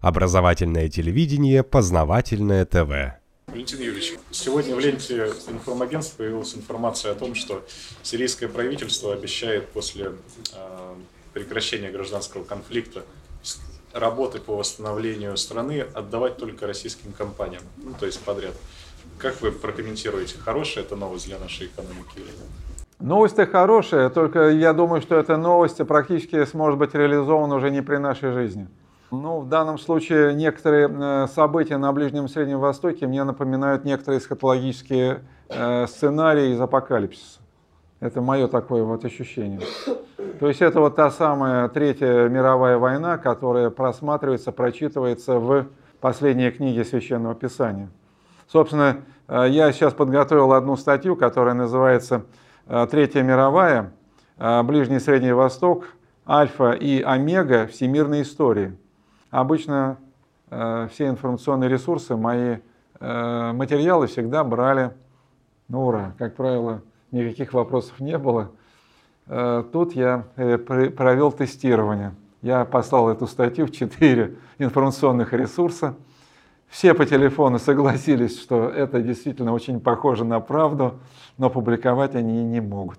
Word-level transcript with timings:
Образовательное 0.00 0.88
телевидение, 0.88 1.64
познавательное 1.64 2.64
ТВ. 2.64 3.18
Валентин 3.48 3.80
Юрьевич, 3.80 4.14
сегодня 4.30 4.76
в 4.76 4.78
ленте 4.78 5.32
информагентств 5.48 6.16
появилась 6.16 6.54
информация 6.54 7.12
о 7.12 7.14
том, 7.16 7.34
что 7.34 7.64
сирийское 8.02 8.48
правительство 8.48 9.12
обещает 9.12 9.68
после 9.70 10.12
э, 10.54 10.94
прекращения 11.32 11.90
гражданского 11.90 12.44
конфликта 12.44 13.04
работы 13.92 14.38
по 14.38 14.56
восстановлению 14.56 15.36
страны 15.36 15.80
отдавать 15.80 16.36
только 16.36 16.68
российским 16.68 17.12
компаниям, 17.12 17.62
ну, 17.78 17.92
то 17.98 18.06
есть 18.06 18.20
подряд. 18.20 18.54
Как 19.18 19.40
вы 19.40 19.50
прокомментируете, 19.50 20.36
хорошая 20.38 20.84
это 20.84 20.94
новость 20.94 21.26
для 21.26 21.40
нашей 21.40 21.66
экономики 21.66 22.16
или 22.16 22.26
нет? 22.26 22.78
Новость-то 23.00 23.46
хорошая, 23.46 24.10
только 24.10 24.50
я 24.50 24.72
думаю, 24.72 25.02
что 25.02 25.16
эта 25.16 25.36
новость 25.36 25.84
практически 25.86 26.44
сможет 26.44 26.78
быть 26.78 26.94
реализована 26.94 27.56
уже 27.56 27.70
не 27.70 27.82
при 27.82 27.96
нашей 27.96 28.30
жизни. 28.32 28.68
Ну, 29.10 29.40
в 29.40 29.48
данном 29.48 29.78
случае 29.78 30.34
некоторые 30.34 30.86
э, 30.90 31.26
события 31.28 31.78
на 31.78 31.90
Ближнем 31.92 32.26
и 32.26 32.28
Среднем 32.28 32.60
Востоке 32.60 33.06
мне 33.06 33.24
напоминают 33.24 33.86
некоторые 33.86 34.18
эсхатологические 34.20 35.22
э, 35.48 35.86
сценарии 35.86 36.52
из 36.52 36.60
апокалипсиса. 36.60 37.40
Это 38.00 38.20
мое 38.20 38.48
такое 38.48 38.84
вот 38.84 39.06
ощущение. 39.06 39.60
То 40.38 40.48
есть 40.48 40.60
это 40.60 40.80
вот 40.80 40.94
та 40.94 41.10
самая 41.10 41.70
Третья 41.70 42.28
мировая 42.28 42.76
война, 42.76 43.16
которая 43.16 43.70
просматривается, 43.70 44.52
прочитывается 44.52 45.38
в 45.38 45.68
последней 46.00 46.50
книге 46.50 46.84
Священного 46.84 47.34
Писания. 47.34 47.88
Собственно, 48.46 48.98
э, 49.26 49.46
я 49.48 49.72
сейчас 49.72 49.94
подготовил 49.94 50.52
одну 50.52 50.76
статью, 50.76 51.16
которая 51.16 51.54
называется 51.54 52.26
Третья 52.90 53.22
мировая, 53.22 53.94
Ближний 54.36 54.96
и 54.96 55.00
Средний 55.00 55.32
Восток, 55.32 55.86
Альфа 56.28 56.72
и 56.72 57.00
Омега 57.00 57.66
всемирной 57.66 58.20
истории. 58.20 58.76
Обычно 59.30 59.98
э, 60.50 60.88
все 60.92 61.08
информационные 61.08 61.68
ресурсы, 61.68 62.16
мои 62.16 62.58
материалы 63.00 64.08
всегда 64.08 64.42
брали, 64.42 64.90
ну 65.68 65.86
ура, 65.86 66.14
как 66.18 66.34
правило, 66.34 66.82
никаких 67.12 67.52
вопросов 67.52 68.00
не 68.00 68.18
было. 68.18 68.50
Тут 69.26 69.94
я 69.94 70.24
провел 70.34 71.30
тестирование. 71.30 72.16
Я 72.42 72.64
послал 72.64 73.08
эту 73.08 73.28
статью 73.28 73.66
в 73.66 73.70
четыре 73.70 74.34
информационных 74.58 75.32
ресурса. 75.32 75.94
Все 76.66 76.92
по 76.92 77.06
телефону 77.06 77.60
согласились, 77.60 78.40
что 78.40 78.68
это 78.68 79.00
действительно 79.00 79.52
очень 79.52 79.78
похоже 79.78 80.24
на 80.24 80.40
правду, 80.40 80.98
но 81.36 81.50
публиковать 81.50 82.16
они 82.16 82.42
не 82.42 82.60
могут. 82.60 82.98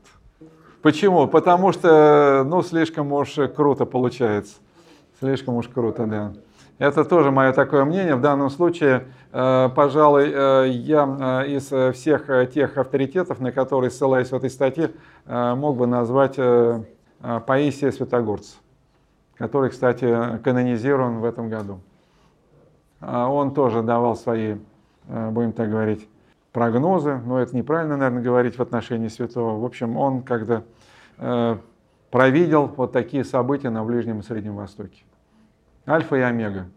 Почему? 0.82 1.28
Потому 1.28 1.74
что, 1.74 2.46
ну, 2.48 2.62
слишком 2.62 3.12
уж 3.12 3.36
круто 3.54 3.86
получается. 3.86 4.60
Слишком 5.20 5.56
уж 5.56 5.68
круто, 5.68 6.06
да. 6.06 6.34
Это 6.80 7.04
тоже 7.04 7.30
мое 7.30 7.52
такое 7.52 7.84
мнение. 7.84 8.16
В 8.16 8.22
данном 8.22 8.50
случае, 8.50 9.08
э, 9.34 9.70
пожалуй, 9.76 10.32
э, 10.34 10.70
я 10.70 11.44
э, 11.44 11.50
из 11.50 11.96
всех 11.96 12.30
тех 12.54 12.78
авторитетов, 12.78 13.42
на 13.42 13.52
которые 13.52 13.92
ссылаюсь 13.92 14.32
в 14.32 14.34
этой 14.34 14.50
статье, 14.50 14.92
мог 15.26 15.76
бы 15.76 15.86
назвать 15.88 16.40
Паисия 17.46 17.92
Святогорца, 17.92 18.56
который, 19.38 19.70
кстати, 19.70 20.40
канонизирован 20.42 21.20
в 21.20 21.26
этом 21.26 21.50
году. 21.50 21.82
А 23.02 23.28
он 23.28 23.54
тоже 23.54 23.84
давал 23.84 24.16
свои, 24.16 24.56
будем 25.06 25.52
так 25.52 25.70
говорить, 25.70 26.08
прогнозы, 26.54 27.22
но 27.26 27.40
это 27.40 27.56
неправильно, 27.56 27.98
наверное, 27.98 28.24
говорить 28.24 28.58
в 28.58 28.62
отношении 28.62 29.10
святого. 29.10 29.60
В 29.60 29.66
общем, 29.66 29.98
он 29.98 30.24
когда 30.24 30.64
провидел 32.10 32.68
вот 32.68 32.94
такие 32.94 33.24
события 33.26 33.70
на 33.70 33.84
Ближнем 33.84 34.22
и 34.22 34.24
Среднем 34.24 34.56
Востоке. 34.56 35.04
Альфа 35.88 36.16
и 36.18 36.22
Омега. 36.22 36.68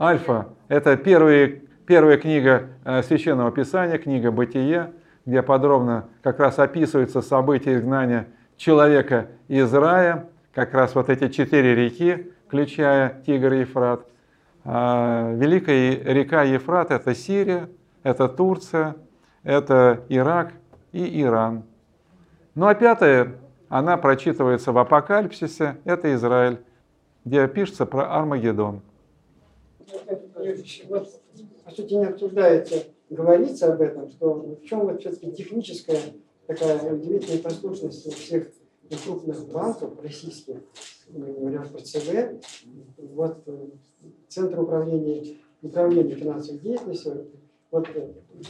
Альфа– 0.00 0.48
это 0.68 0.96
первые, 0.96 1.62
первая 1.86 2.16
книга 2.16 2.68
э, 2.84 3.02
Священного 3.02 3.50
Писания, 3.52 3.98
книга 3.98 4.30
«Бытие», 4.30 4.92
где 5.26 5.42
подробно 5.42 6.08
как 6.22 6.40
раз 6.40 6.58
описываются 6.58 7.22
события 7.22 7.74
изгнания 7.76 8.26
человека 8.56 9.28
из 9.48 9.72
рая, 9.72 10.28
как 10.54 10.74
раз 10.74 10.94
вот 10.94 11.08
эти 11.08 11.28
четыре 11.28 11.74
реки, 11.74 12.32
включая 12.46 13.22
Тигр 13.26 13.52
и 13.52 13.60
Ефрат. 13.60 14.06
А, 14.64 15.32
великая 15.34 16.02
река 16.04 16.42
Ефрат– 16.42 16.90
это 16.90 17.14
Сирия, 17.14 17.68
это 18.02 18.28
Турция, 18.28 18.96
это 19.42 20.02
Ирак 20.08 20.52
и 20.92 21.22
Иран. 21.22 21.64
Ну 22.54 22.66
а 22.66 22.74
пятая, 22.74 23.34
она 23.68 23.96
прочитывается 23.96 24.72
в 24.72 24.78
Апокалипсисе, 24.78 25.76
это 25.84 26.14
Израиль, 26.14 26.58
где 27.24 27.46
пишется 27.48 27.86
про 27.86 28.16
Армагеддон. 28.16 28.80
По 31.64 31.70
сути, 31.70 31.94
не 31.94 32.04
обсуждается, 32.04 32.84
говорится 33.10 33.72
об 33.72 33.80
этом, 33.80 34.10
что 34.10 34.34
в 34.34 34.64
чем 34.64 34.80
вот 34.80 35.00
все-таки 35.00 35.32
техническая 35.32 36.00
такая 36.46 36.92
удивительная 36.92 37.42
послушность 37.42 38.12
всех 38.12 38.48
крупных 39.04 39.48
банков 39.48 39.90
российских, 40.02 40.56
говоря 41.08 41.62
про 41.62 41.78
ЦБ, 41.78 42.44
вот 42.98 43.44
Центр 44.28 44.60
управления, 44.60 45.36
управления 45.62 46.14
финансовой 46.14 46.60
деятельностью, 46.60 47.30
вот, 47.70 47.88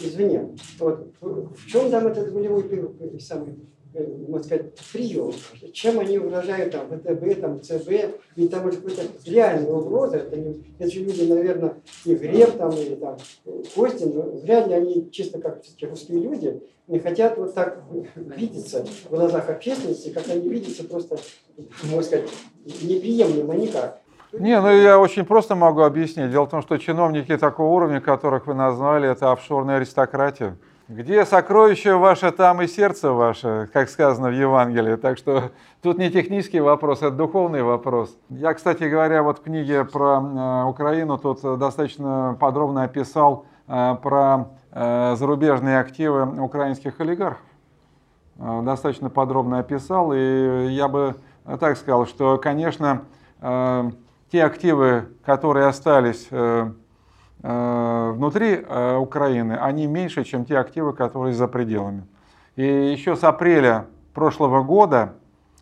извини, 0.00 0.56
вот, 0.80 1.12
в 1.20 1.66
чем 1.66 1.90
там 1.90 2.06
этот 2.08 2.32
нулевой 2.32 3.20
самый, 3.20 3.50
э, 3.52 3.81
можно 4.28 4.44
сказать, 4.44 4.74
прием? 4.92 5.32
Чем 5.72 6.00
они 6.00 6.18
угрожают 6.18 6.72
там 6.72 6.86
ВТБ, 6.86 7.40
там 7.40 7.62
ЦБ? 7.62 7.90
Ведь 8.36 8.50
там 8.50 8.66
уже 8.66 8.78
какая-то 8.78 9.02
реальная 9.26 9.72
угроза. 9.72 10.18
Это, 10.18 10.36
не, 10.36 10.64
это 10.78 10.90
же 10.90 11.00
люди, 11.00 11.22
наверное, 11.22 11.74
и 12.04 12.14
Греб 12.14 12.56
там, 12.56 12.72
или 12.72 12.94
там 12.94 13.16
Костин, 13.74 14.14
но 14.14 14.22
вряд 14.22 14.68
ли 14.68 14.74
они 14.74 15.10
чисто 15.10 15.40
как 15.40 15.62
все 15.62 15.86
русские 15.86 16.20
люди 16.20 16.62
не 16.88 16.98
хотят 16.98 17.38
вот 17.38 17.54
так 17.54 17.82
видеться 18.14 18.84
в 18.84 19.10
глазах 19.10 19.48
общественности, 19.48 20.10
как 20.10 20.28
они 20.28 20.48
видятся 20.48 20.84
просто, 20.84 21.16
можно 21.84 22.02
сказать, 22.02 22.28
неприемлемо 22.82 23.54
никак. 23.54 24.00
Не, 24.32 24.60
ну 24.60 24.70
я 24.70 24.98
очень 24.98 25.26
просто 25.26 25.54
могу 25.54 25.82
объяснить. 25.82 26.30
Дело 26.30 26.46
в 26.46 26.50
том, 26.50 26.62
что 26.62 26.78
чиновники 26.78 27.36
такого 27.36 27.68
уровня, 27.68 28.00
которых 28.00 28.46
вы 28.46 28.54
назвали, 28.54 29.10
это 29.10 29.30
офшорная 29.30 29.76
аристократия. 29.76 30.56
Где 30.88 31.24
сокровище 31.24 31.94
ваше, 31.94 32.32
там 32.32 32.60
и 32.60 32.66
сердце 32.66 33.12
ваше, 33.12 33.70
как 33.72 33.88
сказано 33.88 34.30
в 34.30 34.32
Евангелии. 34.32 34.96
Так 34.96 35.16
что 35.16 35.52
тут 35.80 35.96
не 35.96 36.10
технический 36.10 36.58
вопрос, 36.58 36.98
это 36.98 37.12
духовный 37.12 37.62
вопрос. 37.62 38.16
Я, 38.28 38.52
кстати 38.52 38.84
говоря, 38.84 39.22
вот 39.22 39.38
в 39.38 39.42
книге 39.42 39.84
про 39.84 40.20
э, 40.20 40.68
Украину 40.68 41.18
тут 41.18 41.40
достаточно 41.58 42.36
подробно 42.40 42.82
описал 42.82 43.46
э, 43.68 43.94
про 44.02 44.48
э, 44.72 45.14
зарубежные 45.16 45.78
активы 45.78 46.24
украинских 46.42 47.00
олигархов. 47.00 47.42
Достаточно 48.36 49.08
подробно 49.08 49.60
описал. 49.60 50.12
И 50.12 50.66
я 50.70 50.88
бы 50.88 51.14
так 51.60 51.76
сказал, 51.76 52.06
что, 52.06 52.38
конечно, 52.38 53.02
те 53.40 54.42
активы, 54.42 55.10
которые 55.24 55.66
остались 55.66 56.28
внутри 57.42 58.64
э, 58.66 58.96
Украины, 58.96 59.54
они 59.54 59.86
меньше, 59.86 60.24
чем 60.24 60.44
те 60.44 60.58
активы, 60.58 60.92
которые 60.92 61.34
за 61.34 61.48
пределами. 61.48 62.06
И 62.56 62.64
еще 62.64 63.16
с 63.16 63.24
апреля 63.24 63.86
прошлого 64.14 64.62
года 64.62 65.14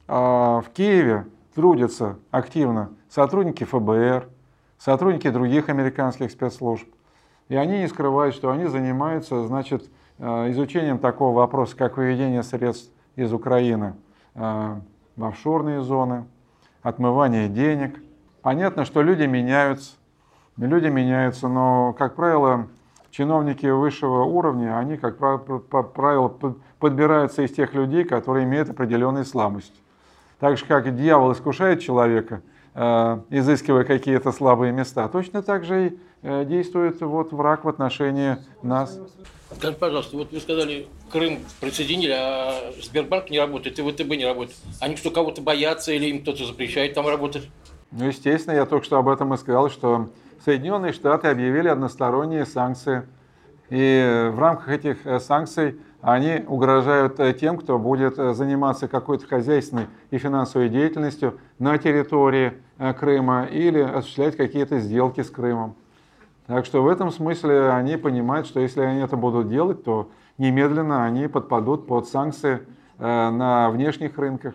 в 0.09 0.65
Киеве 0.75 1.27
трудятся 1.55 2.19
активно 2.33 2.91
сотрудники 3.09 3.63
ФБР, 3.63 4.29
сотрудники 4.77 5.31
других 5.31 5.69
американских 5.69 6.33
спецслужб. 6.33 6.89
И 7.49 7.55
они 7.55 7.79
не 7.79 7.87
скрывают, 7.87 8.35
что 8.35 8.51
они 8.51 8.67
занимаются 8.67 9.47
значит, 9.47 9.89
изучением 10.19 10.99
такого 10.99 11.37
вопроса, 11.37 11.77
как 11.77 11.97
выведение 11.97 12.43
средств 12.43 12.93
из 13.15 13.33
Украины 13.33 13.95
в 14.35 14.83
офшорные 15.17 15.81
зоны, 15.81 16.25
отмывание 16.83 17.49
денег– 17.49 18.01
Понятно, 18.43 18.87
что 18.87 19.03
люди 19.03 19.25
меняются, 19.25 19.97
люди 20.67 20.87
меняются, 20.87 21.49
но, 21.49 21.95
как 21.99 22.17
правило, 22.17 22.69
чиновники 23.11 23.67
высшего 23.67 24.25
уровня, 24.25 24.79
они, 24.79 24.97
как 24.97 25.19
правило, 25.19 26.33
подбираются 26.79 27.43
из 27.43 27.53
тех 27.53 27.75
людей, 27.75 28.05
которые 28.05 28.45
имеют 28.45 28.71
определенные 28.71 29.25
слабости. 29.25 29.77
Так 30.39 30.57
же, 30.57 30.65
как 30.65 30.97
дьявол 30.97 31.33
искушает 31.33 31.81
человека, 31.81 32.43
э, 32.75 33.21
изыскивая 33.31 33.85
какие-то 33.85 34.33
слабые 34.33 34.73
места, 34.73 35.09
точно 35.09 35.43
так 35.43 35.65
же 35.65 35.89
и 35.89 35.99
э, 36.23 36.45
действует 36.45 37.01
вот 37.03 37.33
враг 37.33 37.65
в 37.65 37.69
отношении 37.69 38.39
нас. 38.63 38.99
Скажите, 39.55 39.79
пожалуйста, 39.79 40.17
вот 40.17 40.33
вы 40.33 40.41
сказали, 40.41 40.89
Крым 41.11 41.41
присоединили, 41.61 42.13
а 42.13 42.73
Сбербанк 42.81 43.31
не 43.31 43.39
работает, 43.41 43.79
и 43.79 43.83
ВТБ 43.83 44.11
не 44.17 44.25
работает. 44.25 44.57
Они 44.81 44.97
что, 44.97 45.11
кого-то 45.11 45.43
боятся 45.43 45.93
или 45.93 46.07
им 46.07 46.23
кто-то 46.23 46.47
запрещает 46.47 46.95
там 46.95 47.07
работать? 47.07 47.51
Ну, 47.91 48.07
естественно, 48.07 48.55
я 48.55 48.65
только 48.65 48.87
что 48.87 48.99
об 48.99 49.09
этом 49.09 49.35
и 49.35 49.37
сказал, 49.37 49.69
что 49.69 50.09
Соединенные 50.45 50.93
Штаты 50.93 51.29
объявили 51.29 51.69
односторонние 51.69 52.47
санкции 52.47 53.03
И 53.69 54.31
в 54.33 54.39
рамках 54.39 54.69
этих 54.69 54.99
санкций 55.21 55.79
они 56.01 56.43
угрожают 56.47 57.21
тем, 57.39 57.59
кто 57.59 57.79
будет 57.79 58.17
заниматься 58.17 58.89
какой-то 58.89 59.27
хозяйственной 59.27 59.87
и 60.11 60.19
финансовой 60.19 60.69
деятельностью 60.69 61.39
на 61.59 61.77
территории 61.79 62.55
Крыма 62.99 63.45
или 63.45 63.81
осуществлять 63.81 64.37
какие-то 64.37 64.79
сделки 64.81 65.23
с 65.23 65.31
Крымом. 65.31 65.77
Так 66.51 66.67
что 66.67 66.83
в 66.83 66.89
этом 66.89 67.13
смысле 67.13 67.71
они 67.71 67.97
понимают, 67.97 68.45
что 68.45 68.59
если 68.59 68.81
они 68.81 68.99
это 68.99 69.17
будут 69.17 69.49
делать, 69.49 69.85
то 69.85 70.11
немедленно 70.37 71.05
они 71.05 71.29
подпадут 71.29 71.87
под 71.87 72.09
санкции 72.09 72.67
э, 72.99 73.31
на 73.31 73.71
внешних 73.71 74.19
рынках. 74.19 74.55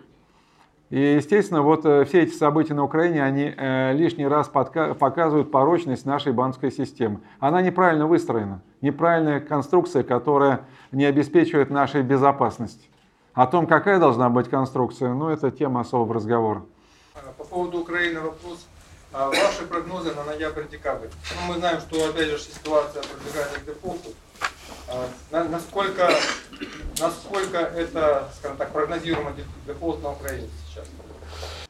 И, 0.90 0.98
естественно, 0.98 1.62
вот 1.62 1.84
э, 1.84 2.04
все 2.04 2.22
эти 2.22 2.32
события 2.32 2.74
на 2.74 2.84
Украине, 2.84 3.22
они 3.22 3.52
э, 3.56 3.92
лишний 3.94 4.26
раз 4.26 4.48
показывают 4.48 5.50
порочность 5.50 6.06
нашей 6.06 6.32
банковской 6.32 6.70
системы. 6.70 7.20
Она 7.40 7.60
неправильно 7.60 8.06
выстроена, 8.06 8.62
неправильная 8.82 9.40
конструкция, 9.40 10.04
которая 10.04 10.60
не 10.92 11.04
обеспечивает 11.04 11.70
нашей 11.70 12.02
безопасности. 12.02 12.88
О 13.34 13.46
том, 13.46 13.66
какая 13.66 13.98
должна 13.98 14.30
быть 14.30 14.48
конструкция, 14.48 15.12
ну, 15.12 15.28
это 15.28 15.50
тема 15.50 15.80
особого 15.80 16.14
разговора. 16.14 16.62
По 17.36 17.44
поводу 17.44 17.80
Украины 17.80 18.20
вопрос. 18.20 18.66
А 19.12 19.28
ваши 19.28 19.66
прогнозы 19.66 20.14
на 20.14 20.24
ноябрь-декабрь? 20.24 21.08
Ну, 21.08 21.52
мы 21.52 21.58
знаем, 21.58 21.80
что 21.80 22.08
опять 22.08 22.28
же 22.28 22.38
ситуация 22.38 23.02
продвигается 23.02 23.60
к 23.60 23.64
дефолту. 23.64 24.10
А, 24.88 25.44
насколько, 25.50 26.08
насколько 27.00 27.58
это, 27.58 28.28
скажем 28.34 28.56
так, 28.56 28.70
прогнозируемый 28.72 29.32
дефолт 29.66 30.02
на 30.02 30.12
Украине 30.12 30.48
сейчас? 30.66 30.84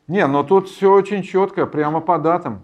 Не, 0.07 0.27
но 0.27 0.43
тут 0.43 0.69
все 0.69 0.93
очень 0.93 1.23
четко, 1.23 1.67
прямо 1.67 2.01
по 2.01 2.19
датам. 2.19 2.63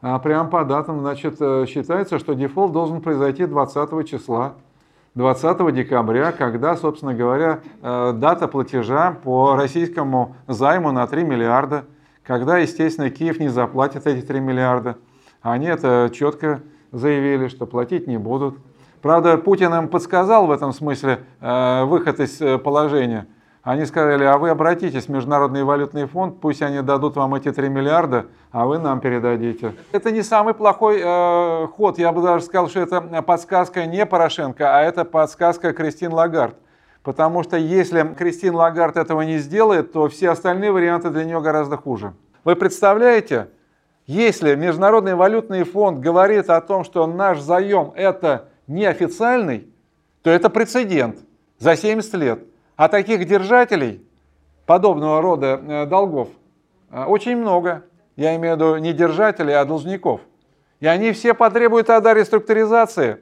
А 0.00 0.18
прямо 0.18 0.50
по 0.50 0.64
датам, 0.64 1.00
значит, 1.00 1.36
э, 1.40 1.64
считается, 1.66 2.18
что 2.18 2.34
дефолт 2.34 2.72
должен 2.72 3.00
произойти 3.00 3.46
20 3.46 4.06
числа. 4.06 4.54
20 5.14 5.72
декабря, 5.72 6.32
когда, 6.32 6.76
собственно 6.76 7.14
говоря, 7.14 7.60
э, 7.80 8.12
дата 8.14 8.48
платежа 8.48 9.16
по 9.22 9.56
российскому 9.56 10.36
займу 10.46 10.92
на 10.92 11.06
3 11.06 11.24
миллиарда– 11.24 11.84
когда, 12.24 12.58
естественно, 12.58 13.10
Киев 13.10 13.38
не 13.38 13.48
заплатит 13.48 14.06
эти 14.06 14.24
3 14.24 14.40
миллиарда. 14.40 14.96
Они 15.42 15.66
это 15.66 16.10
четко 16.12 16.62
заявили, 16.90 17.48
что 17.48 17.66
платить 17.66 18.06
не 18.06 18.16
будут. 18.16 18.56
Правда, 19.04 19.36
Путин 19.36 19.74
им 19.74 19.88
подсказал 19.88 20.46
в 20.46 20.50
этом 20.50 20.72
смысле 20.72 21.18
э, 21.42 21.84
выход 21.84 22.20
из 22.20 22.40
э, 22.40 22.56
положения. 22.56 23.26
Они 23.62 23.84
сказали, 23.84 24.24
а 24.24 24.38
вы 24.38 24.48
обратитесь 24.48 25.04
в 25.04 25.08
Международный 25.10 25.62
валютный 25.62 26.06
фонд, 26.06 26.40
пусть 26.40 26.62
они 26.62 26.80
дадут 26.80 27.14
вам 27.14 27.34
эти 27.34 27.52
3 27.52 27.68
миллиарда, 27.68 28.24
а 28.50 28.64
вы 28.64 28.78
нам 28.78 29.00
передадите. 29.00 29.74
Это 29.92 30.10
не 30.10 30.22
самый 30.22 30.54
плохой 30.54 31.02
э, 31.04 31.66
ход. 31.66 31.98
Я 31.98 32.12
бы 32.12 32.22
даже 32.22 32.46
сказал, 32.46 32.70
что 32.70 32.80
это 32.80 33.02
подсказка 33.20 33.84
не 33.84 34.06
Порошенко, 34.06 34.74
а 34.74 34.80
это 34.80 35.04
подсказка 35.04 35.74
Кристин 35.74 36.14
Лагард. 36.14 36.56
Потому 37.02 37.42
что 37.42 37.58
если 37.58 38.14
Кристин 38.16 38.54
Лагард 38.54 38.96
этого 38.96 39.20
не 39.20 39.36
сделает, 39.36 39.92
то 39.92 40.08
все 40.08 40.30
остальные 40.30 40.72
варианты 40.72 41.10
для 41.10 41.26
нее 41.26 41.42
гораздо 41.42 41.76
хуже. 41.76 42.14
Вы 42.42 42.56
представляете, 42.56 43.48
если 44.06 44.54
Международный 44.54 45.14
валютный 45.14 45.64
фонд 45.64 46.00
говорит 46.00 46.48
о 46.48 46.58
том, 46.62 46.84
что 46.84 47.06
наш 47.06 47.38
заем 47.40 47.92
это 47.96 48.48
неофициальный, 48.66 49.68
то 50.22 50.30
это 50.30 50.50
прецедент 50.50 51.18
за 51.58 51.76
70 51.76 52.14
лет. 52.14 52.40
А 52.76 52.88
таких 52.88 53.26
держателей 53.26 54.04
подобного 54.66 55.20
рода 55.22 55.60
э, 55.62 55.86
долгов 55.86 56.28
э, 56.90 57.04
очень 57.04 57.36
много. 57.36 57.84
Я 58.16 58.34
имею 58.36 58.54
в 58.54 58.58
виду 58.58 58.76
не 58.76 58.92
держателей, 58.92 59.54
а 59.54 59.64
должников. 59.64 60.20
И 60.80 60.86
они 60.86 61.12
все 61.12 61.34
потребуют 61.34 61.86
тогда 61.88 62.14
реструктуризации. 62.14 63.18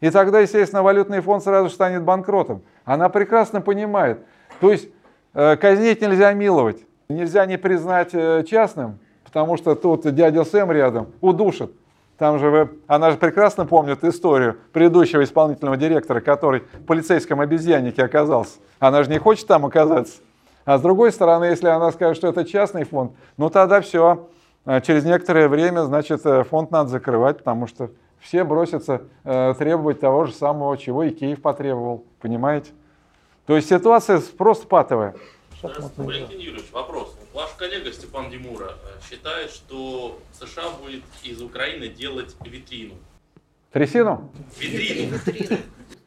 И 0.00 0.10
тогда, 0.10 0.40
естественно, 0.40 0.82
валютный 0.82 1.20
фонд 1.20 1.42
сразу 1.42 1.70
станет 1.70 2.02
банкротом. 2.02 2.62
Она 2.84 3.08
прекрасно 3.08 3.60
понимает. 3.60 4.24
То 4.60 4.70
есть 4.70 4.88
э, 5.34 5.56
казнить 5.56 6.00
нельзя 6.00 6.32
миловать. 6.32 6.84
Нельзя 7.08 7.44
не 7.44 7.58
признать 7.58 8.12
частным, 8.48 8.98
потому 9.24 9.58
что 9.58 9.74
тут 9.74 10.14
дядя 10.14 10.44
Сэм 10.44 10.70
рядом 10.72 11.12
удушит. 11.20 11.72
Там 12.18 12.38
же 12.38 12.50
вы, 12.50 12.70
она 12.86 13.10
же 13.10 13.16
прекрасно 13.16 13.66
помнит 13.66 14.04
историю 14.04 14.58
предыдущего 14.72 15.24
исполнительного 15.24 15.76
директора, 15.76 16.20
который 16.20 16.60
в 16.60 16.84
полицейском 16.84 17.40
обезьяннике 17.40 18.04
оказался. 18.04 18.58
Она 18.78 19.02
же 19.02 19.10
не 19.10 19.18
хочет 19.18 19.46
там 19.46 19.66
оказаться. 19.66 20.20
А 20.64 20.78
с 20.78 20.82
другой 20.82 21.10
стороны, 21.10 21.46
если 21.46 21.66
она 21.66 21.90
скажет, 21.90 22.16
что 22.16 22.28
это 22.28 22.44
частный 22.44 22.84
фонд, 22.84 23.12
ну 23.36 23.50
тогда 23.50 23.80
все. 23.80 24.28
Э, 24.64 24.80
через 24.80 25.04
некоторое 25.04 25.48
время, 25.48 25.82
значит, 25.82 26.22
фонд 26.48 26.70
надо 26.70 26.90
закрывать, 26.90 27.38
потому 27.38 27.66
что 27.66 27.90
все 28.20 28.44
бросятся 28.44 29.02
э, 29.24 29.54
требовать 29.58 29.98
того 30.00 30.26
же 30.26 30.32
самого, 30.32 30.78
чего 30.78 31.02
и 31.02 31.10
Киев 31.10 31.42
потребовал. 31.42 32.04
Понимаете? 32.20 32.70
То 33.46 33.56
есть 33.56 33.68
ситуация 33.68 34.22
просто 34.38 34.66
патовая. 34.68 35.14
Валентин 35.96 36.38
Юрьевич, 36.38 36.70
вопрос. 36.72 37.16
Ваш 37.34 37.50
коллега 37.58 37.92
Степан 37.92 38.30
Димура 38.30 38.72
э, 38.72 39.00
считает, 39.08 39.50
что 39.50 40.18
США 40.32 40.70
будет 40.82 41.02
из 41.22 41.40
Украины 41.40 41.88
делать 41.88 42.36
витрину. 42.44 42.94
Трясину? 43.72 44.30
Витрину. 44.58 45.16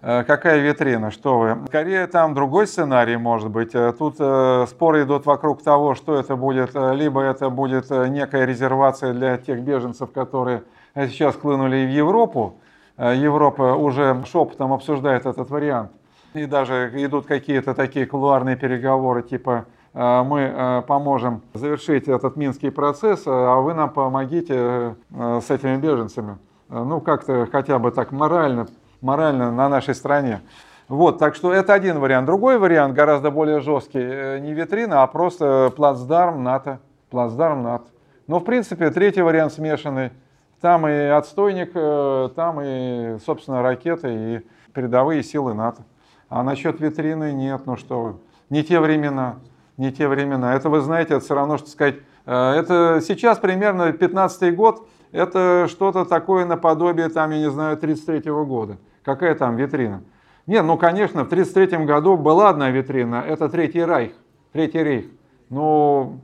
Э, 0.08 0.24
какая 0.24 0.60
витрина? 0.60 1.10
Что 1.10 1.40
вы? 1.40 1.58
Скорее 1.68 2.06
там 2.06 2.36
другой 2.36 2.68
сценарий 2.68 3.18
может 3.18 3.50
быть. 3.50 3.74
Э, 3.74 3.92
тут 3.92 4.18
э, 4.20 4.68
споры 4.70 5.02
идут 5.02 5.26
вокруг 5.26 5.64
того, 5.64 5.96
что 5.96 6.20
это 6.20 6.36
будет. 6.36 6.76
Либо 6.76 7.22
это 7.22 7.50
будет 7.50 7.90
некая 7.90 8.46
резервация 8.46 9.14
для 9.14 9.38
тех 9.38 9.62
беженцев, 9.62 10.12
которые 10.12 10.62
сейчас 10.94 11.36
хлынули 11.36 11.78
и 11.78 11.86
в 11.88 11.90
Европу. 11.90 12.60
Европа 13.00 13.74
уже 13.74 14.24
шепотом 14.32 14.74
обсуждает 14.74 15.26
этот 15.26 15.50
вариант. 15.50 15.92
И 16.36 16.46
даже 16.46 16.92
идут 16.94 17.26
какие-то 17.26 17.74
такие 17.74 18.06
кулуарные 18.06 18.56
переговоры, 18.56 19.24
типа 19.24 19.66
мы 19.96 20.42
э, 20.42 20.82
поможем 20.88 21.42
завершить 21.54 22.08
этот 22.08 22.36
минский 22.36 22.70
процесс, 22.70 23.24
а 23.26 23.60
вы 23.62 23.74
нам 23.74 23.90
помогите 23.90 24.96
с 25.10 25.50
этими 25.50 25.78
беженцами. 25.78 26.38
Ну, 26.70 27.00
как-то 27.00 27.48
хотя 27.52 27.80
бы 27.80 27.92
так 27.92 28.12
морально, 28.12 28.68
морально 29.02 29.52
на 29.52 29.70
нашей 29.70 29.96
стране. 29.96 30.42
Вот, 30.90 31.18
так 31.18 31.36
что 31.36 31.54
это 31.54 31.74
один 31.74 32.00
вариант. 32.00 32.26
Другой 32.26 32.58
вариант, 32.58 32.94
гораздо 32.94 33.32
более 33.32 33.62
жесткий, 33.62 34.40
не 34.42 34.54
витрина, 34.54 35.04
а 35.04 35.08
просто 35.08 35.72
плацдарм 35.76 36.44
НАТО. 36.44 36.80
Плацдарм 37.10 37.64
НАТО. 37.64 37.86
Но, 38.28 38.40
в 38.40 38.44
принципе, 38.44 38.90
третий 38.92 39.22
вариант 39.22 39.54
смешанный– 39.54 40.12
там 40.66 40.88
и 40.88 40.92
отстойник, 40.92 41.72
э, 41.76 42.30
там 42.36 42.60
и, 42.60 43.20
собственно, 43.24 43.62
ракеты, 43.62 44.10
и 44.12 44.42
передовые 44.74 45.22
силы 45.22 45.54
НАТО. 45.54 45.84
А 46.28 46.42
насчет 46.42 46.80
витрины 46.80 47.34
нет, 47.34 47.68
ну 47.68 47.78
что 47.78 48.02
вы. 48.02 48.16
Не 48.50 48.64
те 48.64 48.80
времена, 48.80 49.36
не 49.78 49.92
те 49.92 50.08
времена. 50.08 50.56
Это, 50.56 50.70
вы 50.70 50.82
знаете, 50.82 51.16
это 51.16 51.26
все 51.26 51.36
равно, 51.36 51.58
что 51.58 51.70
сказать, 51.70 51.96
э, 52.26 52.32
это 52.32 53.02
сейчас 53.02 53.40
примерно 53.40 53.92
15 53.92 54.56
год, 54.56 54.88
это 55.12 55.68
что-то 55.70 56.06
такое 56.06 56.46
наподобие, 56.46 57.10
там, 57.10 57.32
я 57.32 57.40
не 57.40 57.52
знаю, 57.52 57.78
33 57.78 58.32
-го 58.32 58.46
года. 58.46 58.78
Какая 59.04 59.36
там 59.36 59.56
витрина? 59.56 60.02
Нет, 60.48 60.66
ну, 60.66 60.78
конечно, 60.78 61.24
в 61.24 61.30
33 61.30 61.86
году 61.86 62.18
была 62.18 62.50
одна 62.50 62.70
витрина, 62.70 63.24
это 63.28 63.50
Третий 63.50 63.84
Райх, 63.84 64.12
Третий 64.54 64.84
Рейх. 64.84 65.06
Но 65.50 66.20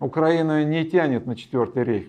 Украина 0.00 0.64
не 0.64 0.84
тянет 0.84 1.26
на 1.26 1.36
Четвертый 1.36 1.84
Рейх 1.84 2.06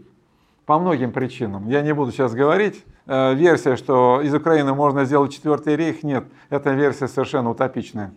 по 0.65 0.79
многим 0.79 1.11
причинам. 1.11 1.67
Я 1.69 1.81
не 1.81 1.93
буду 1.93 2.11
сейчас 2.11 2.33
говорить. 2.33 2.83
Э, 3.05 3.33
версия, 3.35 3.75
что 3.75 4.21
из 4.21 4.33
Украины 4.33 4.73
можно 4.73 5.05
сделать 5.05 5.31
четвертый 5.31 5.75
рейх, 5.75 6.03
нет. 6.03 6.25
Эта 6.49 6.71
версия 6.71 7.07
совершенно 7.07 7.51
утопичная. 7.51 8.11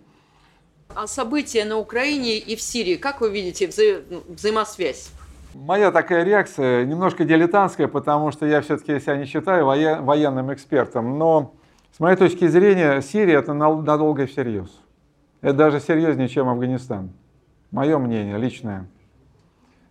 А 0.94 1.06
события 1.06 1.64
на 1.64 1.76
Украине 1.76 2.38
и 2.38 2.56
в 2.56 2.60
Сирии, 2.60 2.96
как 2.96 3.20
вы 3.20 3.30
видите 3.30 3.68
вза 3.68 3.82
взаимосвязь? 4.28 5.10
Моя 5.54 5.90
такая 5.90 6.24
реакция 6.24 6.84
немножко 6.84 7.24
дилетантская, 7.24 7.88
потому 7.88 8.32
что 8.32 8.46
я 8.46 8.60
все-таки 8.60 8.98
себя 9.00 9.16
не 9.16 9.24
считаю 9.24 9.66
военным 9.66 10.52
экспертом. 10.52 11.18
Но 11.18 11.54
с 11.96 12.00
моей 12.00 12.16
точки 12.16 12.46
зрения, 12.46 13.00
Сирия 13.00 13.38
это 13.38 13.54
надолго 13.54 14.22
и 14.22 14.26
всерьез. 14.26 14.68
Это 15.40 15.54
даже 15.54 15.80
серьезнее, 15.80 16.28
чем 16.28 16.48
Афганистан. 16.48 17.10
Мое 17.70 17.98
мнение 17.98 18.38
личное. 18.38 18.88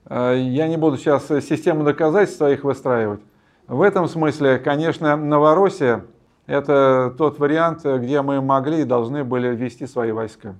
Э, 0.10 0.36
я 0.38 0.68
не 0.68 0.78
буду 0.78 0.98
сейчас 0.98 1.28
систему 1.28 1.84
доказательств 1.84 2.38
своих 2.38 2.64
выстраивать. 2.64 3.22
В 3.68 3.82
этом 3.82 4.08
смысле, 4.08 4.60
конечно, 4.60 5.16
Новороссия– 5.16 6.06
это 6.48 7.14
тот 7.18 7.40
вариант, 7.40 7.84
где 7.84 8.22
мы 8.22 8.42
могли 8.42 8.82
и 8.82 8.86
должны 8.86 9.24
были 9.24 9.56
ввести 9.56 9.86
свои 9.86 10.12
войска. 10.12 10.56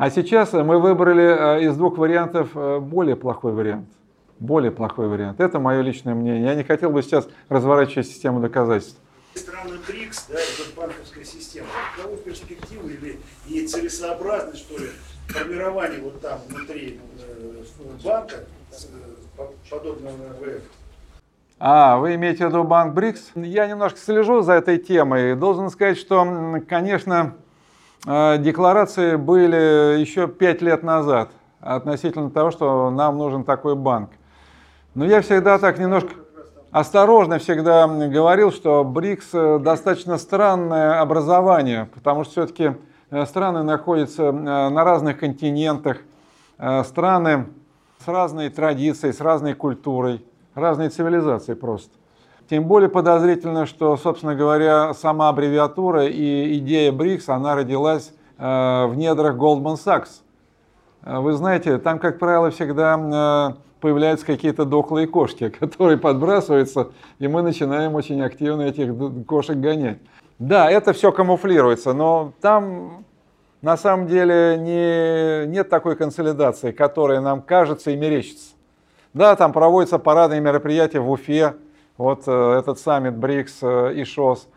А 0.00 0.08
сейчас 0.08 0.54
мы 0.54 0.78
выбрали 0.78 1.58
э, 1.58 1.64
из 1.66 1.76
двух 1.76 1.98
вариантов 1.98 2.48
э, 2.54 2.78
более 2.78 3.16
плохой 3.16 3.52
вариант. 3.52 3.86
Более 4.38 4.70
плохой 4.70 5.08
вариант. 5.08 5.40
Это 5.40 5.60
мое 5.60 5.82
личное 5.82 6.14
мнение. 6.14 6.42
Я 6.42 6.54
не 6.54 6.62
хотел 6.64 6.88
бы 6.88 7.02
сейчас 7.02 7.28
разворачивать 7.50 8.06
систему 8.06 8.40
доказательств. 8.40 8.98
Страны 9.34 9.76
БРИКС, 9.86 10.28
да, 10.30 10.38
это 10.38 10.74
банковская 10.74 11.22
система. 11.26 11.66
Каковы 11.94 12.16
перспективы 12.16 12.92
или 12.92 13.20
и 13.46 13.66
целесообразность, 13.66 14.60
что 14.60 14.78
ли, 14.78 14.88
формирования 15.28 16.00
вот 16.00 16.18
там 16.22 16.38
внутри 16.48 16.98
банка, 18.02 18.36
подобного 19.68 20.16
ВФ? 20.40 20.62
А, 21.58 21.98
вы 21.98 22.14
имеете 22.14 22.46
в 22.46 22.48
виду 22.48 22.64
банк 22.64 22.94
БРИКС? 22.94 23.32
Я 23.34 23.66
немножко 23.66 23.98
слежу 23.98 24.40
за 24.40 24.54
этой 24.54 24.78
темой. 24.78 25.36
Должен 25.36 25.68
сказать, 25.68 25.98
что, 25.98 26.58
конечно, 26.66 27.34
э, 27.36 27.49
декларации 28.04 29.16
были 29.16 30.00
еще 30.00 30.26
пять 30.26 30.62
лет 30.62 30.82
назад 30.82 31.30
относительно 31.60 32.30
того, 32.30 32.50
что 32.50 32.90
нам 32.90 33.18
нужен 33.18 33.44
такой 33.44 33.74
банк. 33.76 34.10
Но 34.94 35.04
я 35.04 35.20
всегда 35.20 35.58
так 35.58 35.78
немножко 35.78 36.14
осторожно 36.70 37.38
всегда 37.38 37.86
говорил, 37.86 38.52
что 38.52 38.84
БРИКС 38.84 39.28
э, 39.32 39.58
достаточно 39.58 40.18
странное 40.18 41.00
образование, 41.00 41.88
потому 41.94 42.24
что 42.24 42.32
все-таки 42.32 42.76
э, 43.10 43.26
страны 43.26 43.62
находятся 43.62 44.32
на 44.32 44.84
разных 44.84 45.18
континентах, 45.18 45.98
страны 46.84 47.46
с 48.04 48.06
разной 48.06 48.50
традицией, 48.50 49.14
с 49.14 49.20
разной 49.20 49.54
культурой 49.54 50.24
разные 50.54 50.90
цивилизации 50.90 51.54
просто. 51.54 51.99
Тем 52.50 52.64
более 52.64 52.88
подозрительно, 52.88 53.64
что, 53.64 53.96
собственно 53.96 54.34
говоря, 54.34 54.92
сама 54.92 55.28
аббревиатура 55.28 56.06
и 56.06 56.58
идея 56.58 56.90
БРИКС, 56.90 57.28
она 57.28 57.54
родилась 57.54 58.12
э, 58.38 58.86
в 58.86 58.96
недрах 58.96 59.36
Goldman 59.36 59.76
Sachs. 59.76 60.22
Э, 61.04 61.20
вы 61.20 61.34
знаете, 61.34 61.78
там, 61.78 62.00
как 62.00 62.18
правило, 62.18 62.50
всегда 62.50 63.54
э, 63.54 63.60
появляются 63.80 64.26
какие-то 64.26 64.64
дохлые 64.64 65.06
кошки, 65.06 65.48
которые 65.60 65.96
подбрасываются, 65.96 66.88
и 67.20 67.28
мы 67.28 67.42
начинаем 67.42 67.94
очень 67.94 68.20
активно 68.20 68.62
этих 68.62 68.96
кошек 69.26 69.56
гонять. 69.56 69.98
Да, 70.40 70.68
это 70.68 70.92
все 70.92 71.12
камуфлируется, 71.12 71.92
но 71.92 72.32
там 72.40 73.04
на 73.62 73.76
самом 73.76 74.08
деле 74.08 74.56
не, 74.58 75.46
нет 75.46 75.70
такой 75.70 75.94
консолидации, 75.94 76.72
которая 76.72 77.20
нам 77.20 77.42
кажется 77.42 77.92
и 77.92 77.96
мерещится. 77.96 78.54
Да, 79.14 79.36
там 79.36 79.52
проводятся 79.52 80.00
парадные 80.00 80.40
мероприятия 80.40 80.98
в 80.98 81.08
Уфе, 81.08 81.54
вот 82.00 82.22
э, 82.26 82.58
этот 82.58 82.78
саммит 82.78 83.14
БРИКС 83.16 83.58
э, 83.60 83.92
и 83.96 84.04
ШОС. 84.04 84.48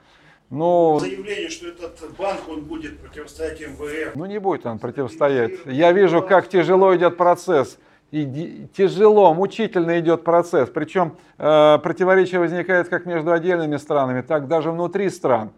Ну, 0.50 0.98
Заявление, 1.00 1.50
что 1.50 1.68
этот 1.68 2.16
банк 2.18 2.40
он 2.48 2.62
будет 2.62 3.00
противостоять 3.00 3.60
МВФ. 3.60 4.16
Ну 4.16 4.26
не 4.26 4.40
будет 4.40 4.66
он 4.66 4.80
противостоять. 4.80 5.52
Я 5.66 5.92
вижу, 5.92 6.22
как 6.22 6.48
тяжело 6.48 6.96
идет 6.96 7.18
процесс. 7.18 7.78
И 8.12 8.68
тяжело, 8.78 9.34
мучительно 9.34 10.00
идет 10.00 10.24
процесс. 10.24 10.70
Причем 10.70 11.18
э, 11.38 11.80
противоречие 11.80 12.40
возникает 12.40 12.88
как 12.88 13.06
между 13.06 13.34
отдельными 13.34 13.76
странами, 13.76 14.22
так 14.22 14.48
даже 14.48 14.72
внутри 14.72 15.10
стран. 15.10 15.52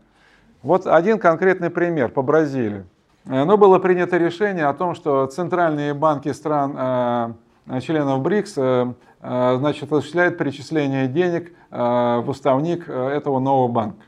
Вот 0.63 0.88
один 0.88 1.20
конкретный 1.20 1.70
пример 1.70 2.10
по 2.10 2.24
Бразилии. 2.24 2.86
Э, 3.25 3.30
Но 3.30 3.46
ну, 3.46 3.58
было 3.58 3.77
принято 3.77 4.18
решение 4.18 4.65
о 4.65 4.74
том, 4.74 4.96
что 4.96 5.27
центральные 5.27 5.94
банки 5.94 6.34
стран 6.34 7.36
членов 7.82 8.22
БРИКС 8.22 8.54
э, 8.58 8.94
э, 9.22 9.58
значит, 9.58 9.92
осуществляет 9.92 10.38
перечисление 10.38 11.08
денег 11.08 11.54
в 11.72 12.26
уставник 12.28 12.88
этого 12.88 13.40
нового 13.40 13.68
банка. 13.68 14.02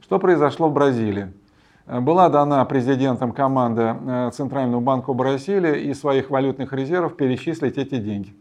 Что 0.00 0.18
произошло 0.18 0.68
в 0.68 0.72
Бразилии? 0.72 1.32
Была 1.86 2.28
дана 2.28 2.64
президентом 2.64 3.30
команда 3.30 4.32
Центрального 4.34 4.80
банка 4.80 5.12
Бразилии 5.12 5.82
и 5.82 5.94
своих 5.94 6.30
валютных 6.30 6.72
резервов 6.72 7.16
перечислить 7.16 7.78
эти 7.78 7.98
деньги. 7.98 8.34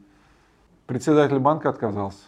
Председатель 0.88 1.38
банка 1.38 1.70
отказался. 1.70 2.24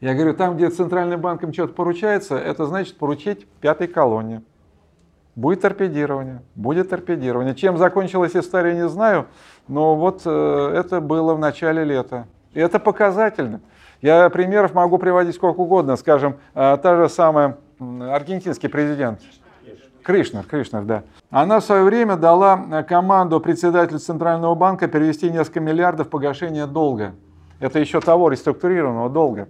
Я 0.00 0.14
говорю, 0.14 0.34
там, 0.34 0.56
где 0.56 0.70
Центральным 0.70 1.20
банком 1.20 1.52
что-то 1.52 1.72
поручается, 1.72 2.36
это 2.36 2.66
значит 2.66 2.96
поручить 2.98 3.46
пятой 3.60 3.86
колонне. 3.86 4.42
Будет 5.36 5.60
торпедирование, 5.60 6.40
будет 6.54 6.88
торпедирование. 6.88 7.54
Чем 7.54 7.76
закончилась 7.76 8.34
история, 8.34 8.74
не 8.74 8.88
знаю, 8.88 9.26
но 9.68 9.94
вот 9.94 10.22
э, 10.24 10.72
это 10.74 11.02
было 11.02 11.34
в 11.34 11.38
начале 11.38 11.84
лета. 11.84 12.26
И 12.54 12.58
это 12.58 12.78
показательно. 12.78 13.60
Я 14.00 14.30
примеров 14.30 14.72
могу 14.72 14.96
приводить 14.96 15.34
сколько 15.34 15.60
угодно. 15.60 15.96
Скажем, 15.96 16.36
э, 16.54 16.78
та 16.82 16.96
же 16.96 17.10
самая 17.10 17.58
аргентинский 17.78 18.68
президент 18.68 19.20
Кришнер, 20.02 20.44
Кришнер, 20.44 20.84
да. 20.84 21.02
Она 21.30 21.60
в 21.60 21.64
свое 21.64 21.82
время 21.82 22.16
дала 22.16 22.58
э, 22.70 22.82
команду 22.84 23.38
председателю 23.38 23.98
Центрального 23.98 24.54
банка 24.54 24.88
перевести 24.88 25.30
несколько 25.30 25.60
миллиардов 25.60 26.08
погашения 26.08 26.66
долга. 26.66 27.12
Это 27.60 27.78
еще 27.78 28.00
того 28.00 28.30
реструктурированного 28.30 29.10
долга. 29.10 29.48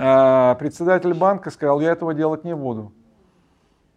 А 0.00 0.56
председатель 0.56 1.14
банка 1.14 1.50
сказал, 1.50 1.80
я 1.80 1.92
этого 1.92 2.12
делать 2.12 2.42
не 2.42 2.56
буду. 2.56 2.90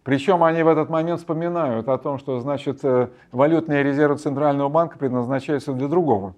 Причем 0.04 0.44
они 0.44 0.62
в 0.62 0.68
этот 0.68 0.90
момент 0.90 1.20
вспоминают 1.20 1.88
о 1.88 1.96
том, 1.96 2.18
что 2.18 2.38
значит 2.38 2.84
э, 2.84 3.08
валютные 3.32 3.82
резервы 3.82 4.18
Центрального 4.18 4.68
банка 4.68 4.98
предназначаются 4.98 5.72
для 5.72 5.88
другого. 5.88 6.34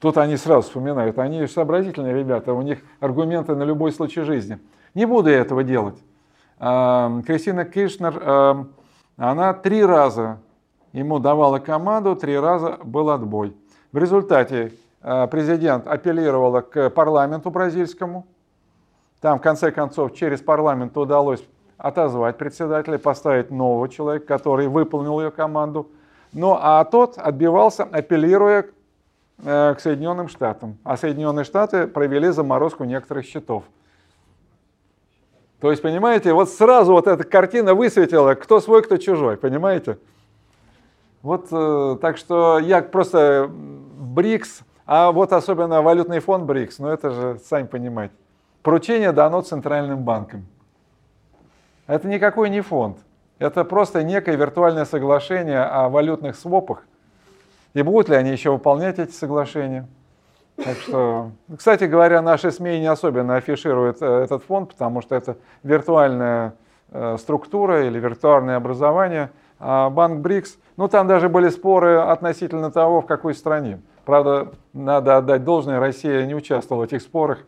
Тут 0.00 0.18
они 0.18 0.36
сразу 0.36 0.68
вспоминают, 0.68 1.18
они 1.18 1.46
сообразительные 1.46 2.14
ребята, 2.14 2.52
у 2.52 2.60
них 2.60 2.80
аргументы 3.00 3.56
на 3.56 3.62
любой 3.62 3.92
случай 3.92 4.20
жизни. 4.20 4.58
Не 4.94 5.06
буду 5.06 5.30
я 5.30 5.38
этого 5.38 5.64
делать. 5.64 5.96
А, 6.58 7.22
Кристина 7.26 7.64
Кишнер, 7.64 8.20
э, 8.20 8.64
она 9.16 9.54
три 9.54 9.82
раза 9.82 10.38
ему 10.92 11.18
давала 11.18 11.58
команду, 11.58 12.16
три 12.16 12.38
раза 12.38 12.78
был 12.84 13.08
отбой. 13.08 13.56
В 13.92 13.96
результате 13.96 14.74
э, 15.00 15.26
президент 15.28 15.86
апеллировала 15.86 16.60
к 16.60 16.90
парламенту 16.90 17.50
бразильскому. 17.50 18.26
Там, 19.22 19.38
в 19.38 19.42
конце 19.42 19.70
концов, 19.70 20.14
через 20.14 20.42
парламент 20.42 20.94
удалось 20.98 21.42
отозвать 21.78 22.38
председателя, 22.38 22.98
поставить 22.98 23.50
нового 23.50 23.88
человека, 23.88 24.26
который 24.26 24.68
выполнил 24.68 25.20
ее 25.20 25.30
команду. 25.30 25.88
Ну 26.32 26.56
а 26.60 26.84
тот 26.84 27.18
отбивался, 27.18 27.84
апеллируя 27.84 28.66
э, 29.44 29.74
к 29.74 29.80
Соединенным 29.80 30.28
Штатам. 30.28 30.78
А 30.84 30.96
Соединенные 30.96 31.44
Штаты 31.44 31.86
провели 31.86 32.30
заморозку 32.30 32.84
некоторых 32.84 33.26
счетов. 33.26 33.64
То 35.60 35.70
есть, 35.70 35.82
понимаете, 35.82 36.32
вот 36.34 36.50
сразу 36.50 36.92
вот 36.92 37.06
эта 37.06 37.24
картина 37.24 37.74
высветила, 37.74 38.34
кто 38.34 38.60
свой, 38.60 38.82
кто 38.82 38.98
чужой, 38.98 39.36
понимаете? 39.36 39.98
Вот 41.22 41.48
э, 41.50 41.96
так 42.00 42.18
что 42.18 42.58
я 42.58 42.82
просто 42.82 43.50
БРИКС, 43.50 44.60
а 44.86 45.10
вот 45.12 45.32
особенно 45.32 45.82
валютный 45.82 46.20
фонд 46.20 46.44
БРИКС, 46.44 46.78
ну 46.78 46.88
это 46.88 47.10
же, 47.10 47.40
сами 47.44 47.66
понимаете, 47.66 48.14
поручение 48.62 49.12
дано 49.12 49.40
центральным 49.40 50.04
банкам. 50.04 50.46
Это 51.86 52.08
никакой 52.08 52.50
не 52.50 52.60
фонд. 52.60 52.98
Это 53.38 53.64
просто 53.64 54.02
некое 54.02 54.36
виртуальное 54.36 54.84
соглашение 54.84 55.62
о 55.62 55.88
валютных 55.88 56.36
свопах. 56.36 56.82
И 57.74 57.82
будут 57.82 58.08
ли 58.08 58.16
они 58.16 58.30
еще 58.30 58.50
выполнять 58.50 58.98
эти 58.98 59.12
соглашения? 59.12 59.86
Так 60.56 60.78
что, 60.78 61.32
кстати 61.54 61.84
говоря, 61.84 62.22
наши 62.22 62.50
СМИ 62.50 62.80
не 62.80 62.86
особенно 62.86 63.36
афишируют 63.36 63.98
э, 64.00 64.06
этот 64.06 64.42
фонд, 64.44 64.70
потому 64.70 65.02
что 65.02 65.14
это 65.14 65.36
виртуальная 65.62 66.54
э, 66.90 67.16
структура 67.18 67.86
или 67.86 67.98
виртуальное 67.98 68.56
образование. 68.56 69.30
А 69.58 69.90
банк 69.90 70.20
БРИКС, 70.20 70.56
ну 70.78 70.88
там 70.88 71.06
даже 71.06 71.28
были 71.28 71.50
споры 71.50 71.98
относительно 71.98 72.70
того, 72.70 73.02
в 73.02 73.06
какой 73.06 73.34
стране. 73.34 73.80
Правда, 74.06 74.52
надо 74.72 75.18
отдать 75.18 75.44
должное, 75.44 75.78
Россия 75.78 76.24
не 76.24 76.34
участвовала 76.34 76.84
в 76.84 76.86
этих 76.86 77.02
спорах. 77.02 77.40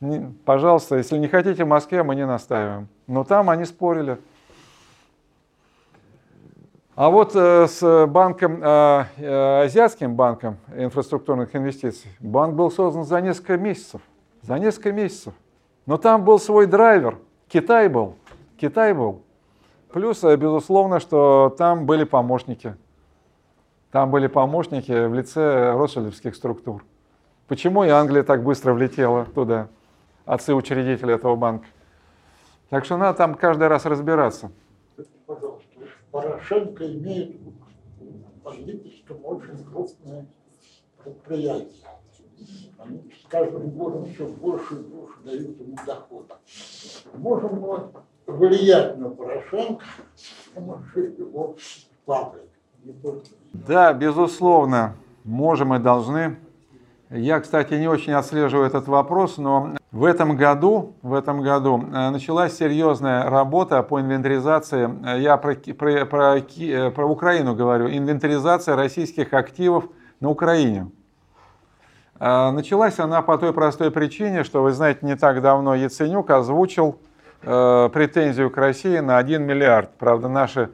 Не, 0.00 0.32
пожалуйста, 0.44 0.96
если 0.96 1.18
не 1.18 1.28
хотите 1.28 1.64
в 1.64 1.68
Москве, 1.68 2.02
мы 2.02 2.14
не 2.14 2.26
настаиваем. 2.26 2.88
Но 3.06 3.24
там 3.24 3.50
они 3.50 3.64
спорили. 3.64 4.18
А 6.94 7.10
вот 7.10 7.34
э, 7.34 7.66
с 7.66 8.06
банком, 8.06 8.60
э, 8.62 9.04
э, 9.16 9.62
азиатским 9.64 10.14
банком 10.14 10.56
инфраструктурных 10.76 11.54
инвестиций, 11.54 12.10
банк 12.18 12.54
был 12.54 12.70
создан 12.70 13.04
за 13.04 13.20
несколько 13.20 13.56
месяцев. 13.56 14.00
За 14.42 14.58
несколько 14.58 14.92
месяцев. 14.92 15.34
Но 15.86 15.96
там 15.96 16.24
был 16.24 16.38
свой 16.38 16.66
драйвер. 16.66 17.18
Китай 17.48 17.88
был. 17.88 18.16
Китай 18.56 18.92
был. 18.92 19.22
Плюс, 19.92 20.22
э, 20.22 20.36
безусловно, 20.36 21.00
что 21.00 21.54
там 21.56 21.86
были 21.86 22.04
помощники. 22.04 22.74
Там 23.90 24.10
были 24.10 24.26
помощники 24.26 25.06
в 25.06 25.14
лице 25.14 25.72
ротшильдовских 25.72 26.34
структур. 26.34 26.84
Почему 27.46 27.84
и 27.84 27.88
Англия 27.88 28.22
так 28.22 28.42
быстро 28.42 28.74
влетела 28.74 29.24
туда? 29.24 29.68
Отцы-учредители 30.28 31.14
этого 31.14 31.36
банка. 31.36 31.66
Так 32.68 32.84
что 32.84 32.98
надо 32.98 33.16
там 33.16 33.34
каждый 33.34 33.68
раз 33.68 33.86
разбираться. 33.86 34.52
Пожалуйста, 35.26 35.66
Порошенко 36.10 36.86
имеет 36.86 37.40
политическом 38.44 39.18
очень 39.24 39.64
крупное 39.64 40.26
предприятие. 41.02 41.88
Они 42.78 43.10
с 43.10 43.28
каждым 43.28 43.70
годом 43.70 44.04
все 44.12 44.26
больше 44.26 44.74
и 44.74 44.82
больше 44.82 45.14
дают 45.24 45.60
ему 45.60 45.76
дохода. 45.86 46.36
Можем 47.14 47.60
мы 47.60 47.90
влиять 48.26 48.98
на 48.98 49.08
Порошенко 49.10 49.84
с 50.14 50.48
помощью 50.54 51.18
его 51.18 51.56
фабрик. 52.06 52.42
Да, 53.52 53.92
безусловно, 53.92 54.94
можем 55.24 55.74
и 55.74 55.78
должны. 55.78 56.36
Я, 57.10 57.40
кстати, 57.40 57.72
не 57.72 57.88
очень 57.88 58.12
отслеживаю 58.12 58.66
этот 58.66 58.86
вопрос, 58.86 59.38
но 59.38 59.70
в 59.92 60.04
этом 60.04 60.36
году, 60.36 60.94
в 61.00 61.14
этом 61.14 61.40
году 61.40 61.82
э, 61.82 62.10
началась 62.10 62.54
серьезная 62.58 63.30
работа 63.30 63.82
по 63.82 63.98
инвентаризации, 63.98 64.90
э, 65.06 65.20
я 65.22 65.38
про, 65.38 65.54
про, 65.54 66.04
про, 66.04 66.36
э, 66.36 66.90
про 66.90 67.06
Украину 67.06 67.54
говорю, 67.54 67.88
инвентаризация 67.88 68.76
российских 68.76 69.32
активов 69.32 69.84
на 70.20 70.28
Украине. 70.28 70.90
Началась 72.20 72.98
она 72.98 73.22
по 73.22 73.38
той 73.38 73.52
простой 73.52 73.92
причине, 73.92 74.42
что, 74.42 74.64
вы 74.64 74.72
знаете, 74.72 75.06
не 75.06 75.14
так 75.14 75.40
давно 75.40 75.76
Яценюк 75.76 76.28
озвучил 76.30 76.98
претензию 77.42 78.50
к 78.50 78.56
России 78.56 78.98
на 78.98 79.18
1 79.18 79.40
миллиард. 79.40 79.90
Правда, 79.98 80.26
наши 80.28 80.70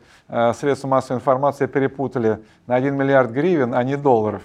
средства 0.54 0.88
массовой 0.88 1.18
информации 1.18 1.66
перепутали 1.66 2.42
на 2.66 2.76
1 2.76 2.96
миллиард 2.96 3.30
гривен, 3.30 3.74
а 3.74 3.84
не 3.84 3.98
долларов. 3.98 4.40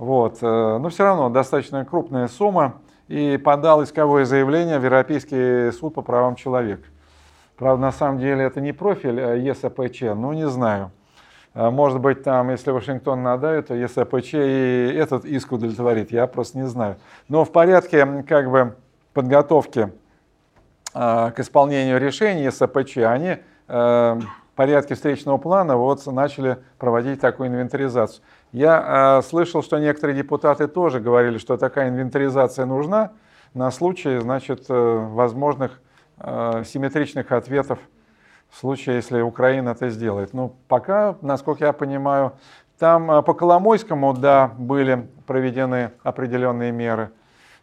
Вот. 0.00 0.38
Э, 0.40 0.78
но 0.78 0.88
все 0.88 1.04
равно 1.04 1.28
достаточно 1.28 1.84
крупная 1.84 2.26
сумма. 2.26 2.76
И 3.08 3.36
подал 3.36 3.82
исковое 3.82 4.24
заявление 4.24 4.78
в 4.78 4.84
Европейский 4.84 5.72
суд 5.72 5.94
по 5.94 6.00
правам 6.00 6.36
человека. 6.36 6.84
Правда, 7.56 7.82
на 7.82 7.92
самом 7.92 8.18
деле 8.18 8.44
это 8.44 8.60
не 8.60 8.72
профиль 8.72 9.20
ЕСПЧ, 9.20 10.02
ну 10.14 10.32
не 10.32 10.48
знаю. 10.48 10.90
А, 11.52 11.70
может 11.70 12.00
быть, 12.00 12.22
там, 12.22 12.50
если 12.50 12.70
Вашингтон 12.70 13.22
надавит, 13.22 13.66
то 13.66 13.74
ЕСПЧ 13.74 14.34
и 14.34 14.94
этот 14.96 15.24
иск 15.24 15.52
удовлетворит, 15.52 16.12
я 16.12 16.26
просто 16.26 16.58
не 16.58 16.66
знаю. 16.66 16.96
Но 17.28 17.44
в 17.44 17.52
порядке 17.52 18.24
как 18.26 18.50
бы 18.50 18.76
подготовки 19.12 19.92
э, 20.94 21.30
к 21.34 21.40
исполнению 21.40 22.00
решений 22.00 22.44
ЕСПЧ, 22.44 22.98
они 22.98 23.36
э, 23.36 23.40
в 23.66 24.54
порядке 24.54 24.94
встречного 24.94 25.36
плана 25.36 25.76
вот 25.76 26.06
начали 26.06 26.58
проводить 26.78 27.20
такую 27.20 27.48
инвентаризацию. 27.48 28.22
Я 28.52 29.18
э, 29.18 29.22
слышал, 29.22 29.62
что 29.62 29.78
некоторые 29.78 30.16
депутаты 30.16 30.68
тоже 30.68 31.00
говорили, 31.00 31.38
что 31.38 31.56
такая 31.56 31.88
инвентаризация 31.88 32.66
нужна 32.66 33.12
на 33.54 33.70
случай, 33.70 34.18
значит, 34.18 34.66
возможных 34.68 35.80
симметричных 36.18 37.32
ответов 37.32 37.78
в 38.50 38.58
случае, 38.58 38.96
если 38.96 39.20
Украина 39.20 39.70
это 39.70 39.88
сделает. 39.88 40.34
Ну, 40.34 40.54
пока, 40.68 41.16
насколько 41.22 41.64
я 41.64 41.72
понимаю, 41.72 42.32
там 42.78 43.10
э, 43.10 43.22
по 43.22 43.34
Коломойскому, 43.34 44.14
да, 44.14 44.52
были 44.58 45.08
проведены 45.26 45.92
определенные 46.02 46.72
меры. 46.72 47.10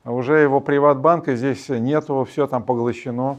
Уже 0.06 0.38
его 0.38 0.62
приватбанка 0.62 1.36
здесь 1.36 1.68
нету, 1.70 2.26
все 2.30 2.48
там 2.48 2.64
поглощено. 2.64 3.38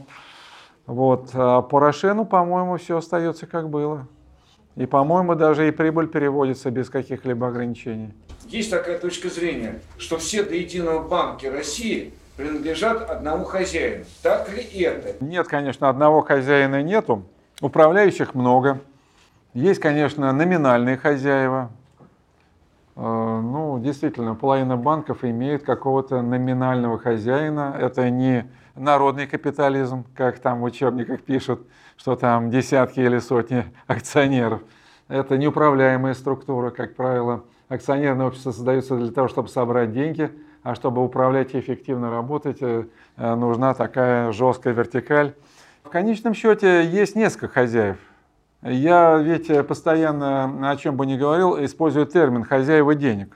Вот. 0.85 1.31
А 1.33 1.61
по 1.61 1.79
Рошену, 1.79 2.25
по-моему, 2.25 2.77
все 2.77 2.97
остается 2.97 3.47
как 3.47 3.69
было. 3.69 4.07
И, 4.75 4.85
по-моему, 4.85 5.35
даже 5.35 5.67
и 5.67 5.71
прибыль 5.71 6.07
переводится 6.07 6.71
без 6.71 6.89
каких-либо 6.89 7.47
ограничений. 7.47 8.13
Есть 8.47 8.71
такая 8.71 8.97
точка 8.97 9.29
зрения, 9.29 9.79
что 9.97 10.17
все 10.17 10.43
до 10.43 10.55
единого 10.55 11.07
банки 11.07 11.45
России 11.45 12.13
принадлежат 12.37 13.09
одному 13.09 13.43
хозяину. 13.43 14.05
Так 14.23 14.49
ли 14.49 14.63
это? 14.81 15.23
Нет, 15.23 15.47
конечно, 15.47 15.89
одного 15.89 16.21
хозяина 16.21 16.81
нету. 16.81 17.23
Управляющих 17.61 18.33
много. 18.33 18.79
Есть, 19.53 19.81
конечно, 19.81 20.31
номинальные 20.31 20.95
хозяева. 20.97 21.71
Э, 23.01 23.39
ну, 23.41 23.79
действительно, 23.79 24.35
половина 24.35 24.75
банков 24.75 25.23
имеет 25.23 25.63
какого-то 25.63 26.21
номинального 26.21 26.99
хозяина. 26.99 27.73
Это 27.79 28.09
не 28.09 28.45
народный 28.75 29.25
капитализм, 29.25 30.05
как 30.13 30.39
там 30.39 30.59
в 30.59 30.63
учебниках 30.65 31.21
пишут, 31.21 31.65
что 31.95 32.17
там 32.17 32.49
десятки 32.49 32.99
или 32.99 33.19
сотни 33.19 33.63
акционеров. 33.87 34.61
Это 35.07 35.37
неуправляемая 35.37 36.13
структура, 36.13 36.71
как 36.71 36.95
правило. 36.97 37.45
Акционерное 37.69 38.27
общество 38.27 38.51
создается 38.51 38.97
для 38.97 39.11
того, 39.11 39.29
чтобы 39.29 39.47
собрать 39.47 39.93
деньги, 39.93 40.29
а 40.63 40.75
чтобы 40.75 41.01
управлять 41.01 41.55
и 41.55 41.59
эффективно 41.59 42.11
работать, 42.11 42.57
э, 42.59 42.83
нужна 43.15 43.73
такая 43.75 44.33
жесткая 44.33 44.73
вертикаль. 44.73 45.35
В 45.85 45.89
конечном 45.89 46.33
счете 46.33 46.85
есть 46.85 47.15
несколько 47.15 47.47
хозяев. 47.47 47.97
Я 48.61 49.17
ведь 49.17 49.67
постоянно, 49.67 50.69
о 50.69 50.75
чем 50.75 50.97
бы 50.97 51.05
ни 51.05 51.17
говорил, 51.17 51.63
использую 51.63 52.05
термин 52.05 52.43
«хозяева 52.43 52.93
денег». 52.95 53.35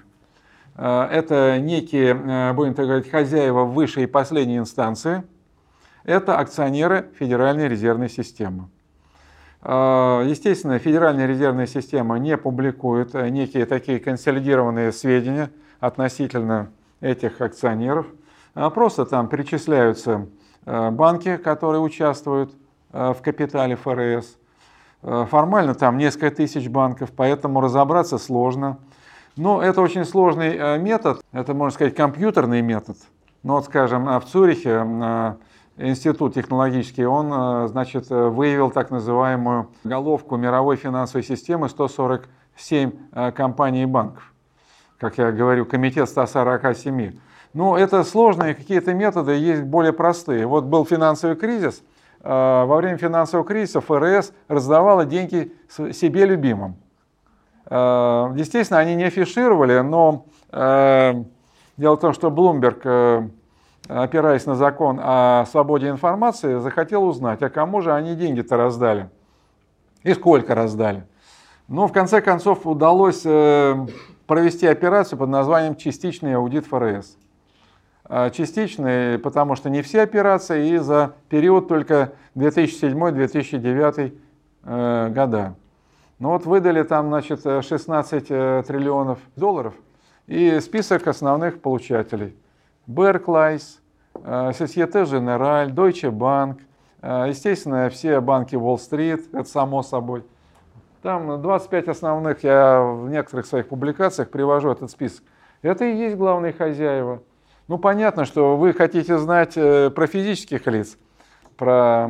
Э, 0.76 1.08
это 1.12 1.60
некие, 1.60 2.14
э, 2.14 2.54
будем 2.54 2.74
так 2.74 2.86
говорить, 2.88 3.10
хозяева 3.10 3.64
высшей 3.64 4.04
и 4.04 4.08
последней 4.08 4.58
инстанции. 4.58 5.24
Это 6.04 6.38
акционеры 6.38 7.10
Федеральной 7.18 7.70
резервной 7.70 8.10
системы. 8.10 8.70
Э, 9.62 10.26
естественно, 10.28 10.78
Федеральная 10.80 11.28
резервная 11.28 11.68
система 11.68 12.18
не 12.20 12.36
публикует 12.38 13.14
некие 13.14 13.66
такие 13.66 14.00
консолидированные 14.00 14.92
сведения 14.92 15.52
относительно 15.80 16.72
этих 17.00 17.40
акционеров. 17.40 18.08
Просто 18.54 19.06
там 19.06 19.30
перечисляются 19.30 20.28
Э, 20.66 20.92
банки, 20.92 21.38
которые 21.38 21.82
участвуют 21.82 22.54
э, 22.92 23.14
в 23.14 23.22
капитале 23.22 23.76
ФРС. 23.76 24.38
Э, 25.04 25.26
формально 25.30 25.76
там 25.76 25.98
несколько 25.98 26.32
тысяч 26.32 26.68
банков, 26.70 27.12
поэтому 27.16 27.62
разобраться 27.62 28.18
сложно. 28.18 28.80
Но 29.36 29.62
это 29.62 29.82
очень 29.82 30.06
сложный 30.06 30.78
метод, 30.78 31.22
это, 31.32 31.54
можно 31.54 31.74
сказать, 31.74 31.96
компьютерный 31.96 32.62
метод. 32.62 32.98
Но 33.42 33.56
вот, 33.56 33.66
скажем, 33.66 34.06
в 34.06 34.26
Цюрихе 34.26 34.86
институт 35.76 36.36
технологический, 36.36 37.04
он, 37.06 37.68
значит, 37.68 38.12
выявил 38.12 38.70
так 38.70 38.92
называемую 38.92 39.70
головку 39.84 40.38
мировой 40.38 40.76
финансовой 40.76 41.24
системы 41.24 41.68
147 41.68 42.92
компаний 43.34 43.82
и 43.82 43.86
банков. 43.88 44.32
Как 45.00 45.18
я 45.18 45.32
говорю, 45.32 45.66
комитет 45.66 46.08
147. 46.08 47.14
Ну, 47.54 47.76
это 47.76 48.04
сложные 48.04 48.56
какие-то 48.56 48.94
методы, 48.94 49.34
есть 49.34 49.62
более 49.64 49.94
простые. 49.94 50.48
Вот 50.48 50.64
был 50.64 50.86
финансовый 50.86 51.36
кризис, 51.36 51.82
а, 51.82 51.93
во 52.24 52.78
время 52.78 52.98
финансового 52.98 53.46
кризиса 53.46 53.82
ФРС 53.82 54.34
раздавала 54.48 55.06
деньги 55.06 55.54
себе 55.70 56.26
любимым. 56.26 56.78
А, 57.66 58.32
естественно, 58.36 58.80
они 58.80 58.96
не 58.96 59.06
афишировали, 59.06 59.80
но 59.80 60.26
а, 60.52 61.24
дело 61.78 61.96
в 61.96 62.00
том, 62.00 62.14
что 62.14 62.30
Bloomberg, 62.30 63.30
опираясь 63.88 64.46
на 64.46 64.56
закон 64.56 65.00
о 65.02 65.46
свободе 65.50 65.90
информации, 65.90 66.60
захотел 66.60 67.04
узнать, 67.04 67.42
а 67.42 67.50
кому 67.50 67.82
же 67.82 67.94
они 67.94 68.16
деньги-то 68.16 68.58
раздали 68.58 69.10
и 70.04 70.14
сколько 70.14 70.56
раздали. 70.56 71.06
Но 71.68 71.88
в 71.88 71.94
конце 71.94 72.22
концов 72.22 72.68
удалось 72.68 73.22
э, 73.26 73.88
провести 74.28 74.68
операцию 74.68 75.18
под 75.18 75.30
названием 75.30 75.76
«Частичный 75.76 76.36
аудит 76.36 76.66
ФРС». 76.68 77.18
А, 78.16 78.30
частичные, 78.30 79.18
потому 79.18 79.56
что 79.56 79.72
не 79.72 79.82
все 79.82 80.04
операции, 80.04 80.76
и 80.76 80.78
за 80.78 81.16
период 81.30 81.68
только 81.68 82.14
2007-2009 82.36 84.14
э, 84.66 85.10
года. 85.10 85.56
Ну 86.20 86.30
вот 86.30 86.46
выдали 86.46 86.84
там, 86.84 87.08
значит, 87.08 87.42
16 87.42 88.26
э, 88.30 88.64
триллионов 88.68 89.18
долларов 89.36 89.74
и 90.28 90.60
список 90.60 91.08
основных 91.08 91.60
получателей. 91.60 92.36
Э, 92.88 92.92
Societe 94.14 95.06
Generale, 95.06 95.72
Deutsche 95.74 96.12
Bank, 96.12 96.60
естественно, 97.28 97.90
все 97.90 98.22
банки 98.22 98.56
Уолл-стрит, 98.56 99.34
это 99.34 99.50
само 99.50 99.82
собой. 99.82 100.24
Там 101.02 101.42
25 101.42 101.88
основных, 101.88 102.44
я 102.44 102.80
в 102.80 103.10
некоторых 103.10 103.48
своих 103.48 103.70
публикациях 103.70 104.30
привожу 104.30 104.70
этот 104.70 104.92
список. 104.92 105.24
Это 105.64 105.84
и 105.86 105.96
есть 105.96 106.16
главные 106.16 106.54
хозяева– 106.54 107.24
ну, 107.70 107.78
понятно, 107.78 108.26
что 108.26 108.58
вы 108.58 108.74
хотите 108.74 109.18
знать 109.18 109.54
э, 109.56 109.90
про 109.90 110.06
физических 110.06 110.68
лиц, 110.68 110.98
про 111.56 112.10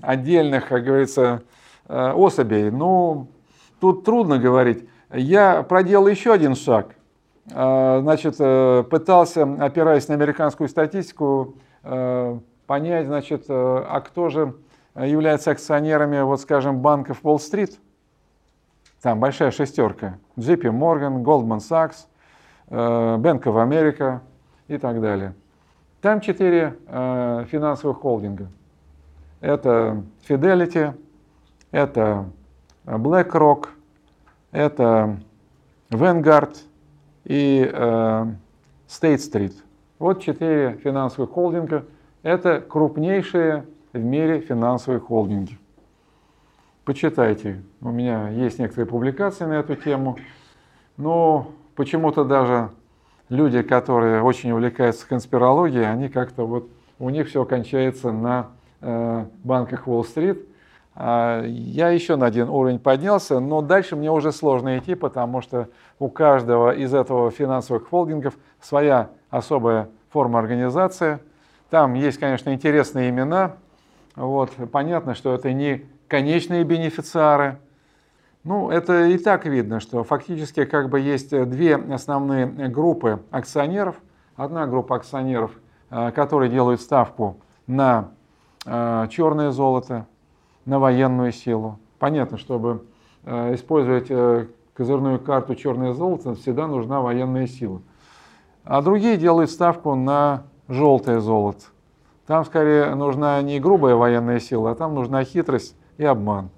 отдельных, 0.00 0.68
как 0.68 0.84
говорится, 0.84 1.42
э, 1.88 2.12
особей. 2.12 2.70
Ну, 2.70 3.28
тут 3.80 4.04
трудно 4.04 4.38
говорить. 4.38 4.88
Я 5.12 5.62
проделал 5.62 6.06
еще 6.06 6.32
один 6.32 6.54
шаг. 6.54 6.94
Э, 7.50 7.98
значит, 8.00 8.38
пытался, 8.88 9.42
опираясь 9.42 10.08
на 10.08 10.14
американскую 10.14 10.68
статистику, 10.68 11.54
понять, 12.66 13.06
значит, 13.06 13.46
а 13.48 14.00
кто 14.00 14.28
же 14.28 14.54
является 14.94 15.50
акционерами, 15.50 16.22
вот 16.22 16.40
скажем, 16.40 16.78
банков 16.78 17.18
Уолл-стрит. 17.24 17.78
Там 19.02 19.18
большая 19.18 19.50
шестерка. 19.50 20.18
JP 20.36 20.70
Morgan, 20.70 21.22
Goldman 21.24 21.58
Sachs, 21.58 22.06
Bank 22.70 23.42
of 23.42 23.56
America, 23.56 24.20
и 24.72 24.78
так 24.78 25.00
далее. 25.00 25.34
Там 26.00 26.20
четыре 26.20 26.76
э, 26.86 27.44
финансовых 27.48 27.98
холдинга. 27.98 28.48
Это 29.40 30.02
Fidelity, 30.28 30.94
это 31.70 32.26
BlackRock, 32.84 33.68
это 34.50 35.18
Vanguard 35.90 36.56
и 37.24 37.70
э, 37.72 38.26
State 38.88 39.18
Street. 39.18 39.54
Вот 39.98 40.20
четыре 40.20 40.78
финансовых 40.82 41.30
холдинга. 41.30 41.84
Это 42.22 42.60
крупнейшие 42.60 43.64
в 43.92 43.98
мире 43.98 44.40
финансовые 44.40 45.00
холдинги. 45.00 45.58
Почитайте. 46.84 47.62
У 47.80 47.90
меня 47.90 48.28
есть 48.28 48.58
некоторые 48.58 48.86
публикации 48.86 49.44
на 49.44 49.54
эту 49.54 49.76
тему. 49.76 50.16
Но 50.96 51.52
почему-то 51.76 52.24
даже 52.24 52.70
люди, 53.32 53.62
которые 53.62 54.22
очень 54.22 54.52
увлекаются 54.52 55.08
конспирологией, 55.08 55.90
они 55.90 56.08
как-то 56.08 56.46
вот, 56.46 56.68
у 56.98 57.08
них 57.08 57.28
все 57.28 57.44
кончается 57.46 58.12
на 58.12 58.48
э, 58.82 59.24
банках 59.42 59.88
Уолл-стрит, 59.88 60.46
А, 60.94 61.42
я 61.46 61.88
еще 61.88 62.16
на 62.16 62.26
один 62.26 62.50
уровень 62.50 62.78
поднялся, 62.78 63.40
но 63.40 63.62
дальше 63.62 63.96
мне 63.96 64.10
уже 64.10 64.30
сложно 64.30 64.76
идти, 64.76 64.94
потому 64.94 65.40
что 65.40 65.68
у 65.98 66.10
каждого 66.10 66.72
из 66.72 66.92
этого 66.92 67.30
финансовых 67.30 67.88
холдингов 67.88 68.34
своя 68.60 69.08
особая 69.30 69.88
форма 70.10 70.38
организации. 70.38 71.18
Там 71.70 71.94
есть, 71.94 72.18
конечно, 72.18 72.52
интересные 72.52 73.08
имена. 73.08 73.56
Вот. 74.14 74.50
Понятно, 74.70 75.14
что 75.14 75.34
это 75.34 75.50
не 75.54 75.86
конечные 76.08 76.64
бенефициары. 76.64 77.56
Ну, 78.44 78.70
это 78.70 79.06
и 79.06 79.18
так 79.18 79.46
видно, 79.46 79.78
что 79.78 80.02
фактически 80.02 80.64
как 80.64 80.90
бы 80.90 80.98
есть 80.98 81.30
две 81.30 81.76
основные 81.76 82.46
группы 82.46 83.20
акционеров. 83.30 83.96
Одна 84.34 84.66
группа 84.66 84.96
акционеров, 84.96 85.52
э, 85.90 86.10
которые 86.10 86.50
делают 86.50 86.80
ставку 86.80 87.36
на 87.66 88.08
э, 88.66 89.06
черное 89.10 89.50
золото, 89.50 90.06
на 90.64 90.78
военную 90.78 91.32
силу. 91.32 91.78
Понятно, 91.98 92.38
чтобы 92.38 92.84
э, 93.24 93.54
использовать 93.54 94.06
э, 94.10 94.46
козырную 94.74 95.20
карту 95.20 95.54
черное 95.54 95.92
золото, 95.92 96.34
всегда 96.34 96.66
нужна 96.66 97.00
военная 97.00 97.46
сила. 97.46 97.82
А 98.64 98.82
другие 98.82 99.16
делают 99.16 99.50
ставку 99.50 99.94
на 99.94 100.44
желтое 100.68 101.20
золото. 101.20 101.66
Там 102.26 102.44
скорее 102.44 102.94
нужна 102.94 103.42
не 103.42 103.60
грубая 103.60 103.94
военная 103.94 104.40
сила, 104.40 104.70
а 104.70 104.74
там 104.74 104.94
нужна 104.94 105.24
хитрость 105.24 105.76
и 105.98 106.04
обман. 106.04 106.50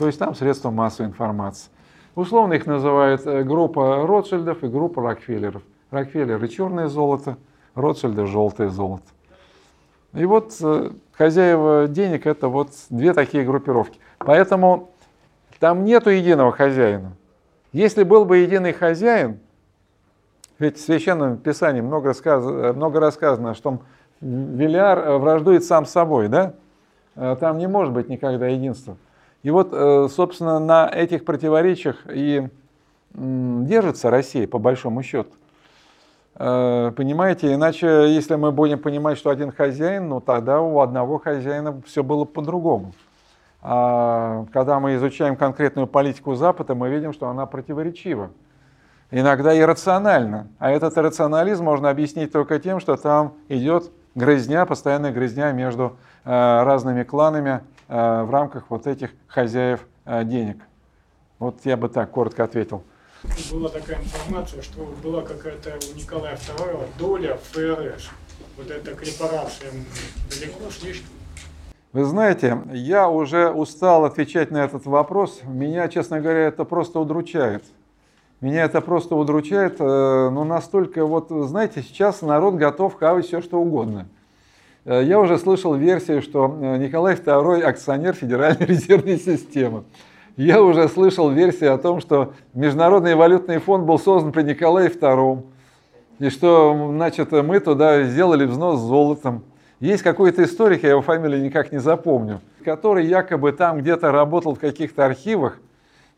То 0.00 0.06
есть 0.06 0.18
там 0.18 0.34
средства 0.34 0.70
массовой 0.70 1.10
информации. 1.10 1.70
Условно 2.14 2.54
их 2.54 2.64
называют 2.64 3.26
э, 3.26 3.42
группа 3.42 4.06
Ротшильдов 4.06 4.64
и 4.64 4.66
группа 4.66 5.02
Рокфеллеров. 5.02 5.62
Рокфеллеры 5.90 6.48
черное 6.48 6.86
золото, 6.86 7.36
Ротшильды 7.74 8.24
желтое 8.24 8.70
золото. 8.70 9.04
И 10.14 10.24
вот 10.24 10.56
э, 10.62 10.92
хозяева 11.12 11.86
денег 11.86 12.26
это 12.26 12.48
вот 12.48 12.70
две 12.88 13.12
такие 13.12 13.44
группировки. 13.44 14.00
Поэтому 14.16 14.88
там 15.58 15.84
нету 15.84 16.08
единого 16.08 16.52
хозяина. 16.52 17.12
Если 17.74 18.02
был 18.02 18.24
бы 18.24 18.38
единый 18.38 18.72
хозяин, 18.72 19.38
ведь 20.58 20.78
в 20.78 20.80
Священном 20.80 21.36
Писании 21.36 21.82
много, 21.82 22.08
рассказано, 22.08 22.72
много 22.72 23.00
рассказано, 23.00 23.52
что 23.52 23.80
Велиар 24.22 24.98
э, 24.98 25.18
враждует 25.18 25.62
сам 25.62 25.84
с 25.84 25.90
собой, 25.90 26.28
да? 26.28 26.54
Там 27.14 27.58
не 27.58 27.66
может 27.66 27.92
быть 27.92 28.08
никогда 28.08 28.46
единства. 28.46 28.96
И 29.42 29.50
вот, 29.50 29.70
собственно, 30.12 30.58
на 30.58 30.88
этих 30.88 31.24
противоречиях 31.24 31.96
и 32.12 32.48
держится 33.14 34.10
Россия, 34.10 34.46
по 34.46 34.58
большому 34.58 35.02
счету. 35.02 35.30
Э, 36.42 36.92
понимаете, 36.96 37.52
иначе, 37.52 37.86
если 38.08 38.34
мы 38.36 38.50
будем 38.50 38.78
понимать, 38.78 39.18
что 39.18 39.28
один 39.28 39.52
хозяин, 39.52 40.08
ну 40.08 40.20
тогда 40.20 40.60
у 40.60 40.80
одного 40.80 41.18
хозяина 41.18 41.82
все 41.84 42.02
было 42.02 42.24
по-другому. 42.24 42.94
А 43.60 44.46
когда 44.52 44.80
мы 44.80 44.94
изучаем 44.96 45.36
конкретную 45.36 45.86
политику 45.86 46.34
Запада, 46.34 46.74
мы 46.74 46.88
видим, 46.88 47.12
что 47.12 47.28
она 47.28 47.44
противоречива. 47.44 48.30
Иногда 49.10 49.58
иррациональна. 49.58 50.46
А 50.58 50.70
этот 50.70 50.96
иррационализм 50.96 51.64
можно 51.64 51.90
объяснить 51.90 52.32
только 52.32 52.58
тем, 52.58 52.80
что 52.80 52.96
там 52.96 53.34
идет 53.50 53.90
грызня, 54.14 54.64
постоянная 54.64 55.12
грызня 55.12 55.52
между 55.52 55.98
э, 56.24 56.30
разными 56.30 57.02
кланами 57.02 57.50
э, 57.50 57.60
в 57.90 58.30
рамках 58.30 58.64
вот 58.70 58.86
этих 58.86 59.10
хозяев 59.26 59.86
денег. 60.06 60.62
Вот 61.38 61.60
я 61.64 61.76
бы 61.76 61.88
так 61.88 62.10
коротко 62.10 62.44
ответил 62.44 62.84
была 63.52 63.68
такая 63.68 63.98
информация, 63.98 64.62
что 64.62 64.88
была 65.02 65.22
какая-то 65.22 65.78
у 65.92 65.96
Николая 65.96 66.36
II 66.36 66.86
доля 66.98 67.36
в 67.36 67.42
ФРС. 67.54 68.08
Вот 68.56 68.70
эта 68.70 68.94
корпорация 68.94 69.70
далеко 70.28 70.70
слишком. 70.70 71.08
Вы 71.92 72.04
знаете, 72.04 72.62
я 72.72 73.08
уже 73.08 73.50
устал 73.50 74.04
отвечать 74.04 74.50
на 74.50 74.58
этот 74.58 74.86
вопрос. 74.86 75.40
Меня, 75.44 75.88
честно 75.88 76.20
говоря, 76.20 76.46
это 76.46 76.64
просто 76.64 77.00
удручает. 77.00 77.64
Меня 78.40 78.64
это 78.64 78.80
просто 78.80 79.16
удручает, 79.16 79.80
э, 79.80 79.84
но 79.84 80.44
настолько, 80.44 81.04
вот, 81.04 81.28
знаете, 81.28 81.82
сейчас 81.82 82.22
народ 82.22 82.54
готов 82.54 82.94
хавать 82.94 83.26
все, 83.26 83.42
что 83.42 83.60
угодно. 83.60 84.08
Э, 84.90 85.04
я 85.04 85.20
уже 85.20 85.38
слышал 85.38 85.74
версию, 85.74 86.20
что 86.20 86.58
э, 86.60 86.76
Николай 86.78 87.14
II 87.14 87.62
акционер 87.62 88.14
Федеральной 88.14 88.66
резервной 88.66 89.18
системы. 89.18 89.84
Я 90.36 90.60
уже 90.60 90.88
слышал 90.88 91.30
версии 91.30 91.66
о 91.66 91.78
том, 91.78 92.00
что 92.00 92.32
Международный 92.54 93.14
валютный 93.14 93.58
фонд 93.58 93.84
был 93.84 94.00
создан 94.00 94.32
при 94.32 94.42
Николае 94.42 94.90
II, 94.90 95.44
и 96.18 96.28
что, 96.28 96.90
значит, 96.92 97.30
мы 97.30 97.60
туда 97.60 98.02
сделали 98.02 98.44
взнос 98.44 98.80
золотом. 98.80 99.44
Есть 99.78 100.02
какой-то 100.02 100.42
историк, 100.42 100.82
я 100.82 100.90
его 100.90 101.02
фамилию 101.02 101.40
никак 101.40 101.70
не 101.72 101.78
запомню, 101.78 102.40
который 102.64 103.06
якобы 103.06 103.52
там 103.52 103.78
где-то 103.78 104.10
работал 104.10 104.56
в 104.56 104.58
каких-то 104.58 105.06
архивах, 105.06 105.58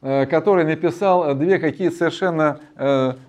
э, 0.01 0.25
который 0.25 0.65
написал 0.65 1.35
две 1.35 1.59
какие-то 1.59 1.97
совершенно 1.97 2.59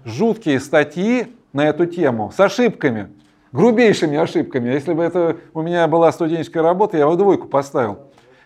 жуткие 0.05 0.61
статьи 0.61 1.35
на 1.51 1.67
эту 1.67 1.85
тему 1.85 2.31
с 2.33 2.39
ошибками, 2.39 3.09
грубейшими 3.53 4.17
ошибками. 4.17 4.69
Если 4.69 4.93
бы 4.93 5.03
это 5.03 5.37
у 5.53 5.61
меня 5.61 5.87
была 5.87 6.11
студенческая 6.11 6.61
работа, 6.61 6.97
я 6.97 7.07
бы 7.07 7.15
двойку 7.15 7.47
поставил. 7.47 7.99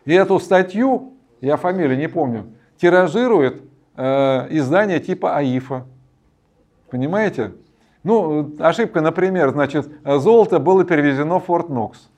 И 0.06 0.14
эту 0.14 0.40
статью 0.40 1.14
я 1.42 1.58
фамилию 1.58 1.98
не 1.98 2.08
помню, 2.08 2.54
тиражирует 2.80 3.64
э, 3.96 4.48
издание 4.52 5.00
типа 5.00 5.36
АИФа. 5.38 5.86
Понимаете? 6.90 7.54
Ну, 8.04 8.54
ошибка, 8.60 9.02
например, 9.02 9.50
значит, 9.52 9.90
золото 10.06 10.60
было 10.60 10.86
перевезено 10.86 11.40
в 11.40 11.46
Форт 11.46 11.70
Нокс. 11.70 12.10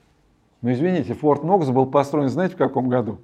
Ну, 0.61 0.71
извините, 0.71 1.13
Форт 1.13 1.43
Нокс 1.43 1.67
был 1.67 1.85
построен, 1.85 2.29
знаете, 2.29 2.55
в 2.55 2.57
каком 2.57 2.89
году? 2.89 3.19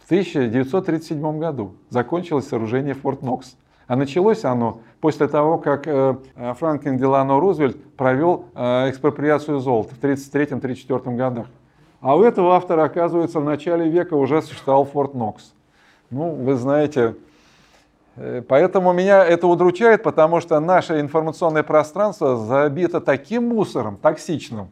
В 0.00 0.04
1937 0.06 1.38
году 1.38 1.76
закончилось 1.88 2.48
сооружение 2.48 2.94
Форт 2.94 3.22
Нокс. 3.22 3.56
А 3.86 3.96
началось 3.96 4.44
оно 4.44 4.80
после 5.00 5.28
того, 5.28 5.58
как 5.58 5.86
э, 5.86 6.16
Франклин 6.58 6.96
Делано 6.96 7.40
Рузвельт 7.40 7.76
провел 7.96 8.46
э, 8.54 8.90
экспроприацию 8.90 9.58
золота 9.58 9.94
в 9.94 10.02
1933-1934 10.02 11.16
годах. 11.16 11.46
А 12.00 12.16
у 12.16 12.22
этого 12.22 12.56
автора, 12.56 12.84
оказывается, 12.84 13.40
в 13.40 13.44
начале 13.44 13.88
века 13.88 14.14
уже 14.14 14.42
существовал 14.42 14.84
Форт 14.84 15.14
Нокс. 15.14 15.52
Ну, 16.10 16.30
вы 16.30 16.54
знаете, 16.56 17.16
э, 18.16 18.42
поэтому 18.46 18.92
меня 18.92 19.24
это 19.24 19.46
удручает, 19.46 20.02
потому 20.02 20.40
что 20.40 20.58
наше 20.60 21.00
информационное 21.00 21.62
пространство 21.62 22.36
забито 22.36 23.00
таким 23.00 23.48
мусором, 23.48 23.96
токсичным. 23.96 24.68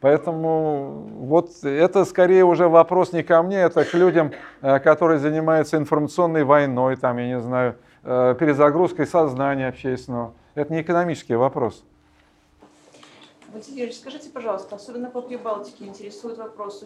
Поэтому 0.00 1.06
вот 1.20 1.50
это 1.62 2.04
скорее 2.04 2.44
уже 2.44 2.68
вопрос 2.68 3.12
не 3.12 3.22
ко 3.22 3.42
мне, 3.42 3.58
это 3.58 3.84
к 3.84 3.94
людям, 3.94 4.32
э, 4.60 4.78
которые 4.80 5.18
занимаются 5.18 5.76
информационной 5.76 6.44
войной, 6.44 6.96
там, 6.96 7.18
я 7.18 7.26
не 7.26 7.40
знаю, 7.40 7.76
э, 8.02 8.34
перезагрузкой 8.38 9.06
сознания 9.06 9.68
общественного. 9.68 10.34
Это 10.54 10.72
не 10.72 10.82
экономический 10.82 11.36
вопрос. 11.36 11.84
Василий 13.52 13.92
скажите, 13.92 14.30
пожалуйста, 14.30 14.76
особенно 14.76 15.10
по 15.10 15.20
Прибалтике 15.20 15.84
интересует 15.84 16.38
вопрос, 16.38 16.80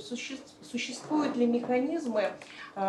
существуют 0.62 1.36
ли 1.36 1.46
механизмы 1.46 2.22
э, 2.22 2.80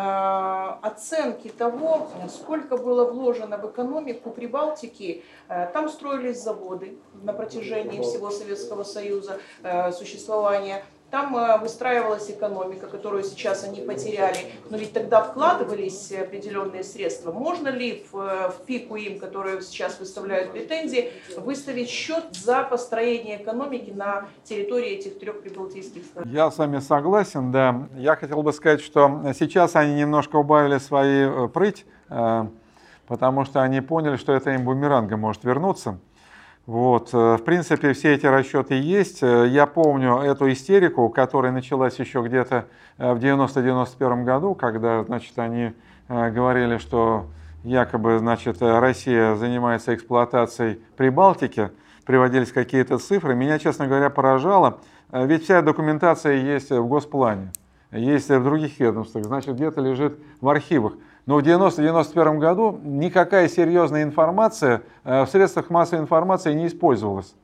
оценки 0.82 1.48
того, 1.48 2.08
сколько 2.28 2.76
было 2.76 3.04
вложено 3.04 3.56
в 3.56 3.70
экономику 3.70 4.30
Прибалтики? 4.30 5.22
Э, 5.48 5.70
там 5.72 5.88
строились 5.88 6.42
заводы 6.42 6.98
на 7.22 7.32
протяжении 7.32 8.02
всего 8.02 8.30
Советского 8.30 8.82
Союза 8.82 9.38
э, 9.62 9.92
существования. 9.92 10.84
Там 11.10 11.34
э, 11.36 11.58
выстраивалась 11.58 12.30
экономика, 12.30 12.86
которую 12.86 13.22
сейчас 13.22 13.64
они 13.64 13.80
потеряли, 13.80 14.36
но 14.68 14.76
ведь 14.76 14.92
тогда 14.92 15.22
вкладывались 15.22 16.12
определенные 16.12 16.84
средства. 16.84 17.32
Можно 17.32 17.68
ли 17.68 18.04
в, 18.12 18.18
э, 18.18 18.50
в 18.50 18.66
пику 18.66 18.96
им, 18.96 19.18
которые 19.18 19.62
сейчас 19.62 19.98
выставляют 20.00 20.52
претензии, 20.52 21.10
выставить 21.38 21.88
счет 21.88 22.24
за 22.32 22.62
построение 22.62 23.42
экономики 23.42 23.90
на 23.90 24.26
территории 24.44 24.98
этих 24.98 25.18
трех 25.18 25.40
прибалтийских 25.40 26.04
стран? 26.04 26.28
Я 26.28 26.50
с 26.50 26.58
вами 26.58 26.78
согласен, 26.80 27.50
да. 27.52 27.88
Я 27.96 28.14
хотел 28.14 28.42
бы 28.42 28.52
сказать, 28.52 28.82
что 28.82 29.22
сейчас 29.38 29.76
они 29.76 29.94
немножко 29.94 30.36
убавили 30.36 30.76
свои 30.76 31.24
э, 31.24 31.48
прыть, 31.48 31.86
потому 33.06 33.44
что 33.46 33.62
они 33.62 33.80
поняли, 33.80 34.16
что 34.16 34.34
это 34.34 34.50
им 34.50 34.64
бумерангом 34.64 35.20
может 35.20 35.44
вернуться. 35.44 35.98
Вот. 36.68 37.14
Э, 37.14 37.38
в 37.38 37.44
принципе, 37.44 37.94
все 37.94 38.12
эти 38.12 38.26
расчеты 38.26 38.74
есть. 38.74 39.22
Э, 39.22 39.48
я 39.48 39.64
помню 39.64 40.18
эту 40.18 40.52
истерику, 40.52 41.08
которая 41.08 41.50
началась 41.50 41.98
еще 41.98 42.20
где-то 42.20 42.66
э, 42.98 43.14
в 43.14 43.18
90-91 43.18 44.24
году, 44.24 44.54
когда 44.54 45.02
значит, 45.02 45.38
они 45.38 45.72
говорили, 46.08 46.76
что 46.76 47.26
якобы 47.64 48.18
значит, 48.18 48.58
Россия 48.60 49.34
занимается 49.34 49.94
эксплуатацией 49.94 50.80
Прибалтики, 50.98 51.70
приводились 52.04 52.52
какие-то 52.52 52.98
цифры. 52.98 53.34
Меня, 53.34 53.58
честно 53.58 53.86
говоря, 53.86 54.10
поражало, 54.10 54.80
ведь 55.10 55.44
вся 55.44 55.62
документация 55.62 56.34
есть 56.34 56.70
в 56.70 56.86
Госплане, 56.86 57.52
есть 57.90 58.28
в 58.28 58.44
других 58.44 58.78
ведомствах, 58.80 59.24
значит, 59.24 59.54
где-то 59.54 59.80
лежит 59.80 60.18
в 60.40 60.48
архивах. 60.48 60.94
Но 61.26 61.36
в 61.36 61.42
90-91 61.42 62.38
году 62.38 62.80
никакая 62.82 63.48
серьезная 63.48 64.02
информация 64.02 64.82
э, 65.04 65.24
в 65.24 65.28
средствах 65.28 65.70
массовой 65.70 66.02
информации 66.02 66.54
не 66.54 66.66
использовалась. 66.66 67.34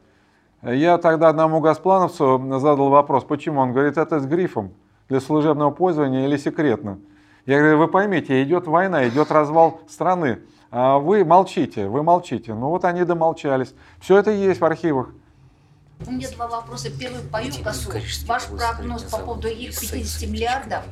Я 0.63 0.97
тогда 0.97 1.29
одному 1.29 1.61
газплановцу 1.61 2.43
задал 2.59 2.89
вопрос, 2.89 3.25
почему? 3.25 3.61
Он 3.61 3.73
говорит, 3.73 3.99
это 3.99 4.21
с 4.21 4.27
грифом. 4.27 4.73
для 5.11 5.21
служебного 5.21 5.71
пользования 5.71 6.27
или 6.27 6.39
секретно. 6.39 6.99
Я 7.45 7.59
говорю, 7.59 7.77
вы 7.77 7.89
поймите, 7.89 8.43
идет 8.43 8.67
война, 8.67 9.07
идет 9.07 9.31
развал 9.31 9.81
страны, 9.87 10.39
а 10.71 10.99
вы 10.99 11.27
молчите, 11.27 11.89
вы 11.89 12.03
молчите. 12.03 12.55
Ну 12.55 12.71
вот 12.71 12.87
они 12.87 13.05
домолчались. 13.05 13.75
Все 14.01 14.17
это 14.17 14.31
есть 14.31 14.63
в 14.63 14.65
архивах. 14.65 15.11
У 16.07 16.11
меня 16.11 16.31
два 16.31 16.47
вопроса. 16.49 16.91
Первый 16.91 17.23
по 17.23 17.43
ЮКОСу. 17.43 17.93
Ваш 18.27 18.45
прогноз 18.45 19.03
по 19.05 19.19
поводу 19.19 19.49
их 19.49 19.79
50 19.79 20.29
миллиардов, 20.29 20.85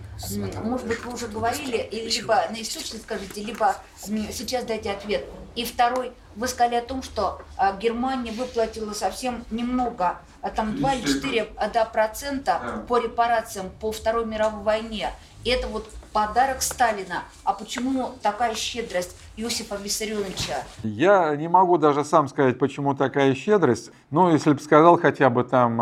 может 0.62 0.86
быть, 0.86 1.04
вы 1.04 1.12
уже 1.12 1.28
говорили, 1.28 1.76
и 1.76 2.08
либо 2.08 2.34
на 2.50 2.62
источник 2.62 3.02
скажите, 3.02 3.42
либо 3.42 3.76
сейчас 4.00 4.64
дайте 4.64 4.90
ответ. 4.90 5.24
И 5.54 5.64
второй, 5.64 6.12
вы 6.34 6.48
сказали 6.48 6.76
о 6.76 6.82
том, 6.82 7.02
что 7.02 7.42
а, 7.58 7.76
Германия 7.76 8.32
выплатила 8.32 8.94
совсем 8.94 9.44
немного, 9.50 10.18
а 10.40 10.48
там 10.48 10.76
2 10.76 10.94
или 10.94 11.06
4 11.06 11.52
да, 11.74 11.84
процента 11.84 12.84
по 12.88 12.96
репарациям 12.98 13.68
по 13.68 13.92
Второй 13.92 14.24
мировой 14.24 14.62
войне. 14.62 15.10
И 15.44 15.50
это 15.50 15.66
вот 15.66 15.90
подарок 16.12 16.62
Сталина. 16.62 17.24
А 17.44 17.52
почему 17.52 18.14
такая 18.22 18.54
щедрость 18.54 19.14
Иосифа 19.36 19.76
Виссарионовича? 19.76 20.62
Я 20.82 21.34
не 21.36 21.48
могу 21.48 21.78
даже 21.78 22.04
сам 22.04 22.28
сказать, 22.28 22.58
почему 22.58 22.94
такая 22.94 23.34
щедрость. 23.34 23.90
Но 24.10 24.30
если 24.30 24.52
бы 24.52 24.60
сказал 24.60 24.98
хотя 24.98 25.30
бы 25.30 25.42
там 25.44 25.80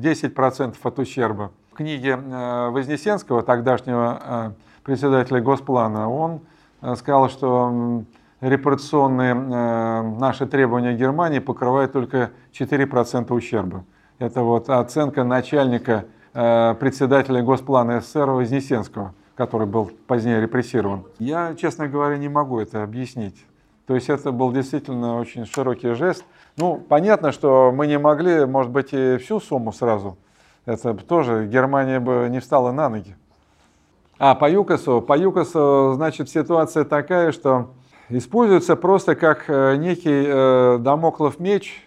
10% 0.00 0.74
от 0.82 0.98
ушерба. 0.98 1.52
В 1.70 1.74
книге 1.74 2.18
э, 2.18 2.68
Вознесенского, 2.70 3.42
тогдашнего 3.42 4.20
э, 4.22 4.50
председателя 4.84 5.40
Госплана, 5.40 6.10
он 6.10 6.40
э, 6.80 6.96
сказал, 6.96 7.28
что 7.28 8.04
репарационные 8.40 9.34
наши 9.34 10.46
требования 10.46 10.94
Германии 10.94 11.38
покрывают 11.38 11.92
только 11.92 12.30
4% 12.52 13.32
ущерба. 13.32 13.84
Это 14.18 14.42
вот 14.42 14.68
оценка 14.68 15.22
начальника 15.22 16.06
председателя 16.32 17.40
Госплана 17.42 18.00
СССР 18.00 18.30
Вознесенского 18.30 19.14
который 19.34 19.66
был 19.66 19.90
позднее 20.06 20.40
репрессирован. 20.40 21.04
Я, 21.18 21.54
честно 21.54 21.88
говоря, 21.88 22.16
не 22.16 22.28
могу 22.28 22.60
это 22.60 22.82
объяснить. 22.82 23.36
То 23.86 23.94
есть 23.94 24.08
это 24.08 24.30
был 24.30 24.52
действительно 24.52 25.18
очень 25.18 25.46
широкий 25.46 25.94
жест. 25.94 26.24
Ну, 26.56 26.76
понятно, 26.76 27.32
что 27.32 27.72
мы 27.74 27.86
не 27.86 27.98
могли, 27.98 28.46
может 28.46 28.70
быть, 28.70 28.92
и 28.92 29.16
всю 29.16 29.40
сумму 29.40 29.72
сразу. 29.72 30.16
Это 30.64 30.94
тоже 30.94 31.46
Германия 31.46 31.98
бы 31.98 32.28
не 32.30 32.40
встала 32.40 32.70
на 32.72 32.88
ноги. 32.88 33.16
А 34.18 34.34
по 34.34 34.48
ЮКОСу? 34.48 35.00
По 35.00 35.18
ЮКОСу, 35.18 35.94
значит, 35.96 36.28
ситуация 36.28 36.84
такая, 36.84 37.32
что 37.32 37.70
используется 38.08 38.76
просто 38.76 39.16
как 39.16 39.44
э, 39.48 39.76
некий 39.76 40.24
э, 40.26 40.78
домоклов 40.78 41.40
меч, 41.40 41.84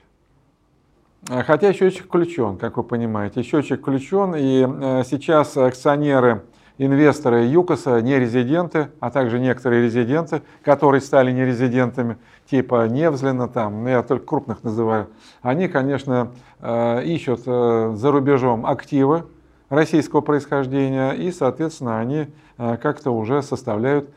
э, 1.29 1.43
хотя 1.43 1.71
счетчик 1.71 2.07
включен, 2.07 2.57
как 2.57 2.75
вы 2.75 2.83
понимаете. 2.83 3.41
Счетчик 3.43 3.79
включен, 3.79 4.35
и 4.35 4.67
э, 4.67 5.03
сейчас 5.05 5.55
акционеры 5.55 6.43
инвесторы 6.77 7.45
ЮКОСа, 7.45 8.01
не 8.01 8.19
резиденты, 8.19 8.89
а 8.99 9.09
также 9.09 9.39
некоторые 9.39 9.83
резиденты, 9.83 10.41
которые 10.63 11.01
стали 11.01 11.31
нерезидентами, 11.31 12.17
типа 12.49 12.87
Невзлина, 12.87 13.47
там, 13.47 13.83
ну, 13.83 13.89
я 13.89 14.03
только 14.03 14.25
крупных 14.25 14.63
называю, 14.63 15.07
они, 15.41 15.67
конечно, 15.67 16.31
э, 16.59 17.03
ищут 17.05 17.41
э, 17.45 17.93
за 17.95 18.11
рубежом 18.11 18.65
активы 18.65 19.23
российского 19.69 20.21
происхождения, 20.21 21.11
и, 21.11 21.31
соответственно, 21.31 21.99
они 21.99 22.27
э, 22.57 22.77
как-то 22.77 23.11
уже 23.11 23.41
составляют 23.41 24.09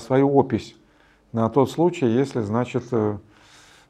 свою 0.00 0.34
опись 0.34 0.74
на 1.32 1.50
тот 1.50 1.70
случай, 1.70 2.06
если, 2.06 2.40
значит, 2.40 2.84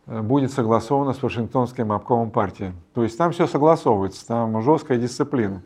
будет 0.05 0.51
согласовано 0.51 1.13
с 1.13 1.23
Вашингтонским 1.23 1.93
обкомом 1.93 2.33
партии. 2.33 2.73
То 2.93 3.05
есть 3.05 3.17
там 3.17 3.31
все 3.31 3.47
согласовывается, 3.47 4.27
там 4.27 4.61
жесткая 4.63 4.99
дисциплина. 4.99 5.63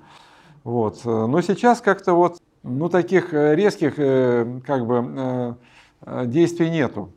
Вот. 0.62 1.06
Но 1.06 1.40
сейчас 1.40 1.80
как-то 1.80 2.12
вот 2.12 2.36
ну, 2.62 2.88
таких 2.88 3.32
э, 3.32 3.54
резких 3.54 3.94
э, 3.96 4.60
как 4.66 4.86
бы, 4.86 5.56
э, 6.06 6.26
действий 6.26 6.70
нету. 6.70 7.12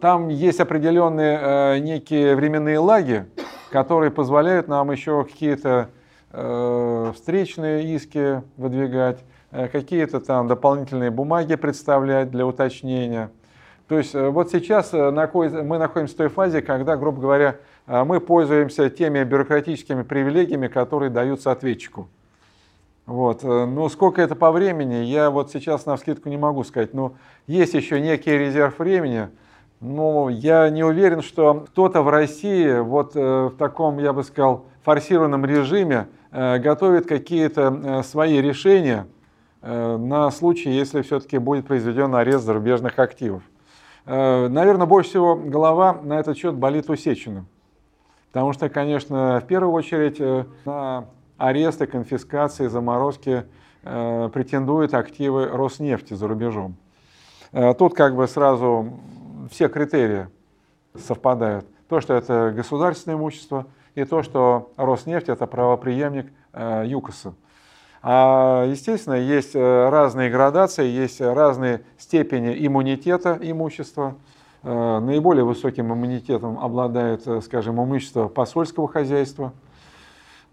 Там 0.00 0.28
есть 0.28 0.60
определенные 0.60 1.78
некие 1.80 2.34
временные 2.36 2.78
лаги, 2.78 3.26
которые 3.70 4.10
позволяют 4.10 4.66
нам 4.66 4.90
еще 4.90 5.24
какие-то 5.24 5.90
встречные 7.14 7.94
иски 7.94 8.42
выдвигать, 8.56 9.22
какие-то 9.50 10.20
там 10.20 10.48
дополнительные 10.48 11.10
бумаги 11.10 11.56
представлять 11.56 12.30
для 12.30 12.46
уточнения. 12.46 13.30
То 13.88 13.98
есть 13.98 14.14
вот 14.14 14.50
сейчас 14.50 14.94
мы 14.94 15.76
находимся 15.76 16.14
в 16.14 16.16
той 16.16 16.28
фазе, 16.28 16.62
когда, 16.62 16.96
грубо 16.96 17.20
говоря, 17.20 17.56
мы 17.86 18.20
пользуемся 18.20 18.88
теми 18.88 19.22
бюрократическими 19.22 20.02
привилегиями, 20.02 20.68
которые 20.68 21.10
даются 21.10 21.50
ответчику. 21.50 22.08
Вот. 23.08 23.42
Э, 23.42 23.64
ну, 23.64 23.88
сколько 23.88 24.20
это 24.20 24.36
по 24.36 24.52
времени, 24.52 24.96
я 24.96 25.30
вот 25.30 25.50
сейчас 25.50 25.86
на 25.86 25.96
вскидку 25.96 26.28
не 26.28 26.36
могу 26.36 26.62
сказать. 26.62 26.92
Но 26.92 27.14
есть 27.46 27.72
еще 27.72 28.02
некий 28.02 28.36
резерв 28.36 28.78
времени. 28.78 29.30
Но 29.80 30.28
я 30.28 30.68
не 30.68 30.84
уверен, 30.84 31.22
что 31.22 31.64
кто-то 31.68 32.02
в 32.02 32.10
России 32.10 32.80
вот 32.80 33.12
э, 33.16 33.46
в 33.46 33.56
таком, 33.56 33.98
я 33.98 34.12
бы 34.12 34.22
сказал, 34.24 34.66
форсированном 34.82 35.46
режиме 35.46 36.08
э, 36.32 36.58
готовит 36.58 37.06
какие-то 37.06 38.02
свои 38.04 38.42
решения 38.42 39.06
на 39.60 40.30
случай, 40.30 40.70
если 40.70 41.02
все-таки 41.02 41.38
будет 41.38 41.66
произведен 41.66 42.14
арест 42.14 42.44
зарубежных 42.44 42.96
активов. 43.00 43.42
Наверное, 44.06 44.86
больше 44.86 45.10
всего 45.10 45.34
голова 45.34 45.98
на 46.00 46.20
этот 46.20 46.38
счет 46.38 46.54
болит 46.54 46.88
у 46.88 46.94
Сечина. 46.94 47.44
Потому 48.30 48.52
что, 48.52 48.68
конечно, 48.68 49.40
в 49.42 49.48
первую 49.48 49.72
очередь 49.72 50.20
на 50.64 51.06
аресты, 51.38 51.86
конфискации, 51.86 52.66
заморозки 52.66 53.44
э, 53.84 54.30
претендуют 54.32 54.92
активы 54.92 55.46
Роснефти 55.46 56.14
за 56.14 56.28
рубежом. 56.28 56.76
Э, 57.52 57.72
тут 57.74 57.94
как 57.94 58.14
бы 58.14 58.26
сразу 58.28 58.92
все 59.50 59.68
критерии 59.68 60.28
совпадают. 60.94 61.64
То, 61.88 62.00
что 62.00 62.12
это 62.14 62.52
государственное 62.54 63.16
имущество, 63.16 63.66
и 63.94 64.04
то, 64.04 64.22
что 64.22 64.72
Роснефть 64.76 65.28
это 65.28 65.46
правоприемник 65.46 66.26
э, 66.52 66.84
ЮКОСа. 66.86 67.34
А, 68.02 68.66
естественно, 68.66 69.14
есть 69.14 69.54
э, 69.54 69.88
разные 69.88 70.30
градации, 70.30 70.86
есть 70.86 71.20
разные 71.20 71.82
степени 71.96 72.54
иммунитета 72.66 73.38
имущества. 73.40 74.16
Наиболее 74.64 75.44
высоким 75.44 75.92
иммунитетом 75.94 76.58
обладает, 76.58 77.22
скажем, 77.44 77.80
имущество 77.82 78.26
посольского 78.26 78.88
хозяйства– 78.88 79.52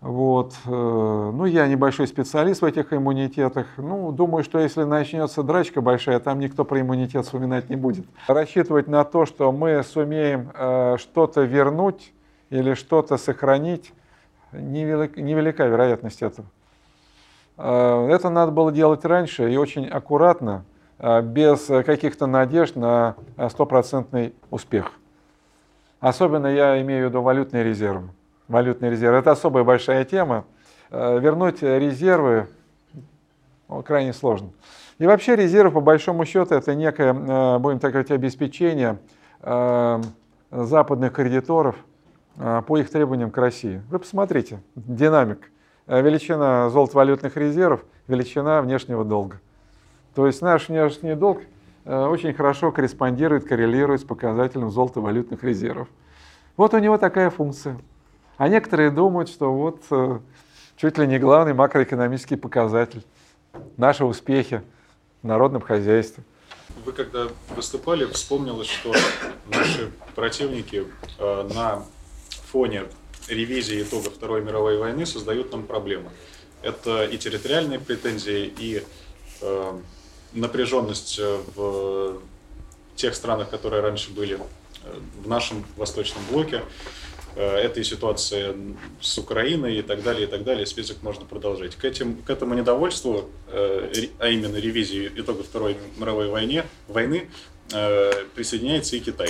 вот. 0.06 0.54
Э, 0.68 1.32
ну, 1.34 1.46
я 1.46 1.68
небольшой 1.68 2.08
специалист 2.08 2.62
в 2.62 2.65
этих 2.65 2.94
иммунитетах. 2.94 3.65
Ну, 3.78 4.12
думаю, 4.12 4.44
что 4.44 4.60
если 4.60 4.84
начнется 4.84 5.41
драчка 5.41 5.82
большая, 5.82 6.20
там 6.20 6.39
никто 6.39 6.63
про 6.63 6.80
иммунитет 6.80 7.26
вспоминать 7.26 7.72
не 7.72 7.76
будет. 7.76 8.06
Рассчитывать 8.28 8.88
на 8.88 9.04
то, 9.04 9.26
что 9.26 9.52
мы 9.52 9.82
сумеем 9.82 10.52
э, 10.54 10.98
что-то 11.00 11.41
вернуть 11.41 12.13
или 12.52 12.76
что-то 12.76 13.18
сохранить, 13.18 13.94
невелика, 14.52 15.20
невелика 15.20 15.65
вероятность 15.65 16.22
этого. 16.22 16.48
Э, 17.58 18.08
это 18.12 18.30
надо 18.30 18.52
было 18.52 18.72
делать 18.72 19.04
раньше 19.06 19.52
и 19.52 19.58
очень 19.58 19.88
аккуратно, 19.88 20.65
без 21.24 21.65
каких-то 21.65 22.26
надежд 22.26 22.78
на 22.78 23.15
стопроцентный 23.50 24.34
успех. 24.50 24.91
Особенно 26.00 26.48
я 26.48 26.80
имею 26.82 27.08
в 27.08 27.10
виду 27.10 27.22
валютные 27.22 27.63
резервы 27.63 28.12
валютный 28.48 28.90
резерв. 28.90 29.16
Это 29.16 29.32
особая 29.32 29.64
большая 29.64 30.06
тема. 30.06 30.46
Э, 30.92 31.20
вернуть 31.20 31.62
резервы 31.62 32.48
крайне 33.86 34.14
сложно. 34.14 34.52
И 35.00 35.06
вообще 35.06 35.36
резерв, 35.36 35.74
по 35.74 35.82
большому 35.82 36.26
счету, 36.26 36.56
это 36.56 36.76
некое, 36.76 37.14
э, 37.14 37.60
будем 37.60 37.80
так 37.80 37.92
говорить, 37.92 38.12
обеспечение 38.12 39.00
э, 39.42 40.02
западных 40.52 41.14
кредиторов 41.14 41.76
по 42.68 42.78
их 42.78 42.90
требованиям 42.90 43.32
к 43.32 43.38
России. 43.38 43.82
Вы 43.90 44.00
посмотрите, 44.00 44.60
динамик. 44.76 45.50
Величина 45.88 46.70
золотовалютных 46.70 47.38
резервов, 47.38 47.86
величина 48.10 48.62
внешнего 48.62 49.06
долга. 49.06 49.40
То 50.16 50.28
есть 50.28 50.42
наш 50.42 50.68
внешний 50.68 51.16
долг 51.16 51.40
очень 51.86 52.34
хорошо 52.34 52.74
корреспондирует, 52.74 53.48
коррелирует 53.48 54.02
с 54.02 54.04
показателем 54.04 54.70
золотовалютных 54.70 55.46
резервов. 55.46 55.88
Вот 56.58 56.74
у 56.74 56.80
него 56.80 56.98
такая 56.98 57.30
функция. 57.30 57.78
А 58.38 58.50
некоторые 58.50 58.91
думают, 58.91 59.30
что 59.30 59.54
вот 59.54 59.82
э, 59.91 60.19
чуть 60.76 60.98
ли 60.98 61.08
не 61.08 61.19
главный 61.19 61.54
макроэкономический 61.54 62.36
показатель 62.36 63.04
наши 63.78 64.04
успехи 64.04 64.62
в 65.21 65.28
народном 65.28 65.62
хозяйстве. 65.62 66.24
Вы 66.84 66.91
когда 66.91 67.30
выступали, 67.56 68.06
вспомнилось, 68.06 68.67
что 68.67 68.93
наши 69.48 69.89
противники 70.15 70.86
э, 71.17 71.50
на 71.54 71.86
фоне 72.52 72.84
ревизии 73.30 73.82
итогов 73.82 74.13
Второй 74.13 74.43
мировой 74.43 74.78
войны 74.78 75.06
создают 75.06 75.52
нам 75.54 75.63
проблемы. 75.63 76.10
Это 76.62 77.06
и 77.06 77.17
территориальные 77.17 77.80
претензии, 77.80 78.54
и 78.58 78.84
э, 79.41 79.80
напряженность 80.34 81.21
в 81.56 82.19
тех 82.95 83.15
странах, 83.15 83.50
которые 83.50 83.82
раньше 83.82 84.12
были 84.12 84.39
в 85.24 85.28
нашем 85.28 85.65
восточном 85.78 86.21
блоке. 86.30 86.63
Э, 87.36 87.58
этой 87.58 87.84
ситуации 87.84 88.56
с 89.02 89.17
Украиной 89.17 89.80
и 89.80 89.82
так 89.82 90.04
далее, 90.04 90.28
и 90.28 90.30
так 90.30 90.43
далее. 90.43 90.65
Список 90.65 91.04
можно 91.04 91.26
продолжать. 91.26 91.76
К, 91.76 91.86
этим, 91.86 92.21
к 92.21 92.30
этому 92.30 92.54
недовольству, 92.56 93.30
э, 93.48 94.08
а 94.19 94.28
именно 94.28 94.58
ревизии 94.58 95.12
итогов 95.15 95.48
Второй 95.48 95.78
мировой 95.98 96.30
войне, 96.30 96.65
войны, 96.88 97.30
э, 97.74 98.12
присоединяется 98.36 98.95
и 98.95 99.00
Китай. 99.00 99.30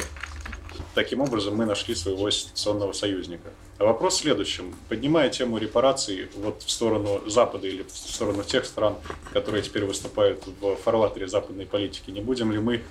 Таким 0.93 1.21
образом, 1.21 1.55
мы 1.55 1.65
нашли 1.65 1.93
своего 1.93 2.29
ситуационного 2.29 2.93
союзника. 2.93 3.49
А 3.77 3.83
вопрос 3.83 4.15
в 4.15 4.21
следующем. 4.21 4.73
Поднимая 4.87 5.29
тему 5.29 5.57
репараций 5.57 6.29
вот 6.35 6.63
в 6.63 6.71
сторону 6.71 7.21
Запада 7.27 7.67
или 7.67 7.83
в 7.83 7.91
сторону 7.91 8.43
тех 8.43 8.65
стран, 8.65 8.95
которые 9.33 9.61
теперь 9.61 9.83
выступают 9.83 10.43
в 10.61 10.75
фарватере 10.77 11.27
западной 11.27 11.65
политики, 11.65 12.11
не 12.11 12.21
будем 12.21 12.53
ли 12.53 12.59
мы 12.59 12.83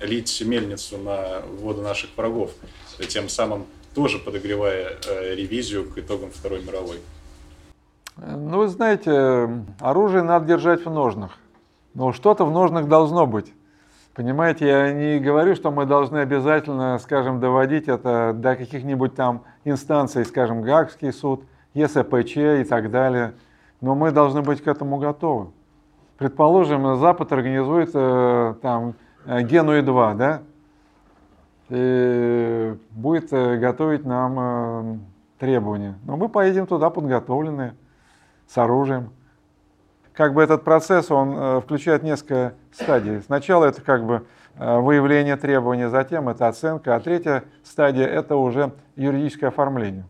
лить 0.00 0.40
мельницу 0.40 0.96
на 0.96 1.40
воду 1.40 1.82
наших 1.82 2.10
врагов, 2.16 2.52
тем 3.08 3.28
самым 3.28 3.66
тоже 3.94 4.18
подогревая 4.18 4.98
э, 5.08 5.34
ревизию 5.34 5.88
к 5.88 5.98
итогам 5.98 6.30
Второй 6.30 6.62
мировой? 6.64 6.98
Ну, 8.16 8.58
вы 8.58 8.68
знаете, 8.68 9.64
оружие 9.80 10.22
надо 10.22 10.46
держать 10.46 10.84
в 10.84 10.90
ножнах. 10.90 11.38
Но 11.94 12.12
что-то 12.12 12.44
в 12.44 12.50
ножнах 12.52 12.86
должно 12.86 13.26
быть. 13.26 13.52
Понимаете, 14.14 14.66
я 14.66 14.92
не 14.92 15.18
говорю, 15.18 15.54
что 15.54 15.70
мы 15.70 15.86
должны 15.86 16.18
обязательно, 16.18 16.98
скажем, 16.98 17.40
доводить 17.40 17.88
это 17.88 18.32
до 18.34 18.56
каких-нибудь 18.56 19.14
там 19.14 19.44
инстанций, 19.64 20.24
скажем, 20.24 20.62
Гаагский 20.62 21.12
суд, 21.12 21.44
ЕСПЧ 21.74 22.36
и 22.36 22.64
так 22.64 22.90
далее. 22.90 23.34
Но 23.80 23.94
мы 23.94 24.10
должны 24.10 24.42
быть 24.42 24.62
к 24.62 24.66
этому 24.66 24.98
готовы. 24.98 25.52
Предположим, 26.18 26.96
Запад 26.96 27.32
организует 27.32 27.90
э, 27.94 28.54
там 28.60 28.94
э, 29.24 29.40
Генуи-2, 29.40 30.16
да, 30.16 30.42
и 31.70 32.76
будет 32.90 33.32
э, 33.32 33.56
готовить 33.56 34.04
нам 34.04 34.36
э, 34.38 34.98
требования. 35.38 35.94
Но 36.04 36.16
мы 36.16 36.28
поедем 36.28 36.66
туда 36.66 36.90
подготовленные, 36.90 37.74
с 38.46 38.58
оружием 38.58 39.10
как 40.12 40.34
бы 40.34 40.42
этот 40.42 40.64
процесс, 40.64 41.10
он 41.10 41.32
э, 41.34 41.60
включает 41.60 42.02
несколько 42.02 42.54
стадий. 42.72 43.22
Сначала 43.22 43.64
это 43.64 43.80
как 43.80 44.04
бы 44.04 44.26
выявление 44.56 45.36
требований, 45.36 45.86
затем 45.86 46.28
это 46.28 46.48
оценка, 46.48 46.94
а 46.94 47.00
третья 47.00 47.44
стадия 47.62 48.06
это 48.06 48.36
уже 48.36 48.72
юридическое 48.96 49.48
оформление. 49.48 50.04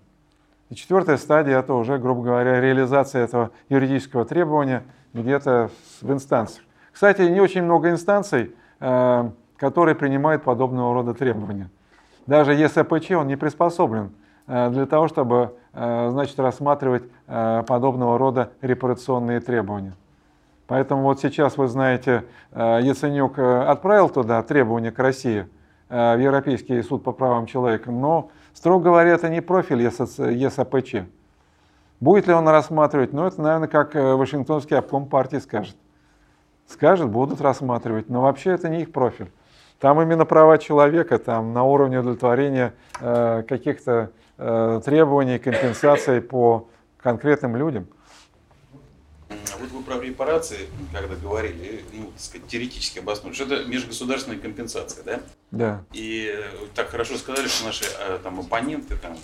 И 0.71 0.75
четвертая 0.75 1.19
стадия 1.19 1.59
это 1.59 1.75
уже, 1.75 1.99
грубо 1.99 2.23
говоря, 2.23 2.61
реализация 2.61 3.23
этого 3.23 3.51
юридического 3.69 4.25
требования 4.25 4.83
где-то 5.13 5.71
в 6.01 6.11
инстанциях. 6.11 6.65
Кстати, 6.91 7.23
не 7.23 7.41
очень 7.41 7.63
много 7.63 7.91
инстанций, 7.91 8.57
э, 9.61 9.65
которые 9.65 9.95
принимают 9.95 10.43
подобного 10.43 10.95
рода 10.95 11.15
требования. 11.15 11.71
Даже 12.27 12.55
ЕСПЧ, 12.55 13.13
он 13.13 13.27
не 13.27 13.37
приспособлен 13.37 14.11
для 14.47 14.87
того, 14.87 15.07
чтобы 15.07 15.55
значит, 15.73 16.39
рассматривать 16.41 17.05
подобного 17.27 18.19
рода 18.19 18.51
репарационные 18.63 19.41
требования. 19.41 19.95
Поэтому 20.67 21.03
вот 21.03 21.21
сейчас, 21.21 21.57
вы 21.57 21.69
знаете, 21.69 22.25
Яценюк 22.53 23.39
отправил 23.39 24.09
туда 24.09 24.43
требования 24.43 24.91
к 24.91 24.99
России 24.99 25.47
в 25.89 26.19
Европейский 26.19 26.83
суд 26.83 27.05
по 27.05 27.13
правам 27.13 27.47
человека, 27.47 27.91
но, 27.91 28.31
строго 28.53 28.85
говоря, 28.85 29.11
это 29.11 29.29
не 29.29 29.41
профиль 29.41 29.83
ЕСАПЧ. 29.83 30.97
Будет 32.01 32.27
ли 32.27 32.35
он 32.35 32.49
рассматривать? 32.49 33.13
Ну, 33.13 33.27
это, 33.27 33.41
наверное, 33.41 33.69
как 33.69 33.95
Вашингтонский 33.95 34.77
обком 34.77 35.07
партии 35.07 35.39
скажет. 35.39 35.77
Скажет, 36.67 37.09
будут 37.09 37.41
рассматривать, 37.41 38.09
но 38.09 38.23
вообще 38.23 38.51
это 38.51 38.69
не 38.69 38.83
их 38.83 38.93
профиль. 38.93 39.31
Там 39.81 40.01
именно 40.03 40.27
права 40.27 40.59
человека, 40.59 41.19
там 41.19 41.55
на 41.55 41.65
уровне 41.65 42.01
удовлетворения 42.01 42.75
э, 43.01 43.43
каких-то 43.49 44.11
э, 44.37 44.81
требований, 44.85 45.39
компенсаций 45.39 46.21
по 46.21 46.69
конкретным 46.99 47.57
людям. 47.57 47.89
Вот 49.29 49.71
вы 49.71 49.83
про 49.83 49.99
репарации, 49.99 50.69
когда 50.93 51.17
говорили, 51.17 51.83
ну, 51.95 52.11
так 52.13 52.21
сказать, 52.21 52.47
теоретически 52.47 52.99
обосновали, 52.99 53.35
что 53.35 53.45
это 53.45 53.65
межгосударственная 53.65 54.39
компенсация, 54.39 55.03
да? 55.03 55.21
Да. 55.51 55.85
И 55.93 56.39
так 56.75 56.91
хорошо 56.91 57.17
сказали, 57.17 57.49
что 57.49 57.65
наши 57.65 57.85
э, 57.85 58.19
там 58.23 58.39
оппоненты, 58.39 58.97
там, 58.97 59.17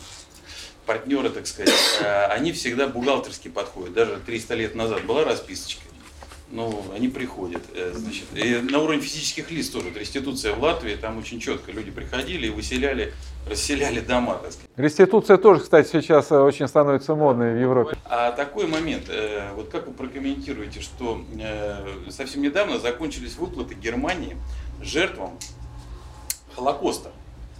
партнеры, 0.86 1.28
так 1.28 1.46
сказать, 1.46 1.74
э, 2.00 2.26
они 2.28 2.52
всегда 2.52 2.86
бухгалтерски 2.86 3.48
подходят. 3.48 3.92
Даже 3.92 4.20
300 4.24 4.54
лет 4.54 4.74
назад 4.74 5.04
была 5.04 5.24
расписочка, 5.24 5.82
ну, 6.50 6.84
они 6.94 7.08
приходят, 7.08 7.62
э, 7.74 7.92
значит, 7.94 8.26
и 8.34 8.56
на 8.56 8.78
уровне 8.78 9.00
физических 9.00 9.50
лиц 9.50 9.68
тоже, 9.68 9.90
реституция 9.92 10.54
в 10.54 10.62
Латвии, 10.62 10.94
там 10.94 11.18
очень 11.18 11.40
четко 11.40 11.72
люди 11.72 11.90
приходили 11.90 12.46
и 12.46 12.50
выселяли, 12.50 13.12
расселяли 13.48 14.00
дома, 14.00 14.34
так 14.34 14.52
сказать. 14.52 14.70
Реституция 14.76 15.38
тоже, 15.38 15.60
кстати, 15.62 15.88
сейчас 15.90 16.30
э, 16.30 16.38
очень 16.38 16.68
становится 16.68 17.16
модной 17.16 17.54
в 17.54 17.60
Европе. 17.60 17.96
А 18.04 18.30
такой 18.30 18.68
момент, 18.68 19.06
э, 19.08 19.52
вот 19.54 19.70
как 19.70 19.88
вы 19.88 19.92
прокомментируете, 19.92 20.80
что 20.80 21.24
совсем 22.10 22.42
недавно 22.42 22.78
закончились 22.78 23.36
выплаты 23.36 23.74
Германии 23.74 24.36
жертвам 24.80 25.38
Холокоста? 26.54 27.10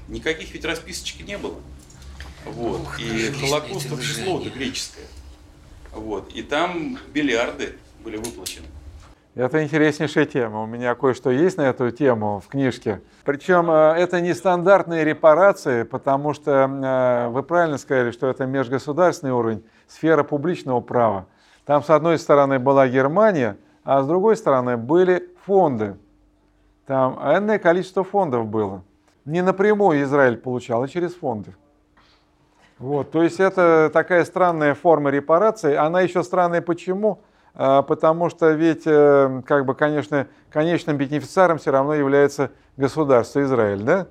Никаких 0.09 0.55
ведь 0.55 0.65
расписочек 0.65 1.27
не 1.27 1.37
было. 1.37 1.57
Вот. 2.45 2.83
Ух, 2.83 3.01
и 3.01 3.33
Холокост 3.33 3.91
вообще 3.91 4.23
слово-то 4.23 4.51
греческое. 4.51 5.07
Вот. 5.93 6.33
И 6.33 6.43
там 6.43 6.99
миллиарды 7.13 7.77
были 8.05 8.17
выплачены. 8.17 8.67
Это 9.37 9.63
интереснейшая 9.63 10.25
тема. 10.25 10.63
У 10.63 10.67
меня 10.67 10.95
кое-что 10.95 11.31
есть 11.31 11.59
на 11.59 11.69
эту 11.69 11.91
тему 11.91 12.41
в 12.41 12.49
книжке. 12.49 13.03
Причем 13.23 13.71
э, 13.71 13.93
это 13.99 14.23
не 14.23 14.33
стандартные 14.33 15.05
репарации, 15.05 15.83
потому 15.83 16.33
что 16.33 16.53
э, 16.53 17.29
вы 17.29 17.43
правильно 17.43 17.77
сказали, 17.77 18.13
что 18.13 18.29
это 18.29 18.47
межгосударственный 18.47 19.35
уровень, 19.35 19.63
сфера 19.89 20.23
публичного 20.23 20.81
права. 20.81 21.27
Там 21.67 21.83
с 21.83 21.91
одной 21.91 22.19
стороны 22.19 22.59
была 22.59 22.89
Германия, 22.89 23.59
а 23.85 24.03
с 24.03 24.07
другой 24.07 24.39
стороны 24.39 24.79
были 24.79 25.29
фонды. 25.45 25.99
Там 26.87 27.19
энное 27.23 27.59
количество 27.59 28.05
фондов 28.05 28.47
было. 28.47 28.85
Не 29.27 29.43
напрямую 29.43 30.03
Израиль 30.05 30.39
получал, 30.39 30.83
а 30.83 30.89
через 30.89 31.15
фонды. 31.15 31.55
Вот, 32.79 33.11
то 33.11 33.23
есть 33.23 33.39
это 33.39 33.91
такая 33.93 34.25
странная 34.25 34.73
форма 34.73 35.11
репарации. 35.11 35.75
Она 35.75 36.01
еще 36.01 36.23
странная 36.23 36.63
почему? 36.63 37.19
А, 37.19 37.27
потому 37.57 38.29
что 38.29 38.51
ведь, 38.51 38.83
э, 38.85 39.43
как 39.47 39.65
бы, 39.65 39.75
конечно, 39.75 40.27
конечным 40.51 40.99
бенефициаром 40.99 41.57
все 41.57 41.71
равно 41.71 41.95
является 41.95 42.51
государство 42.77 43.43
Израиль, 43.43 43.83
да? 43.83 44.09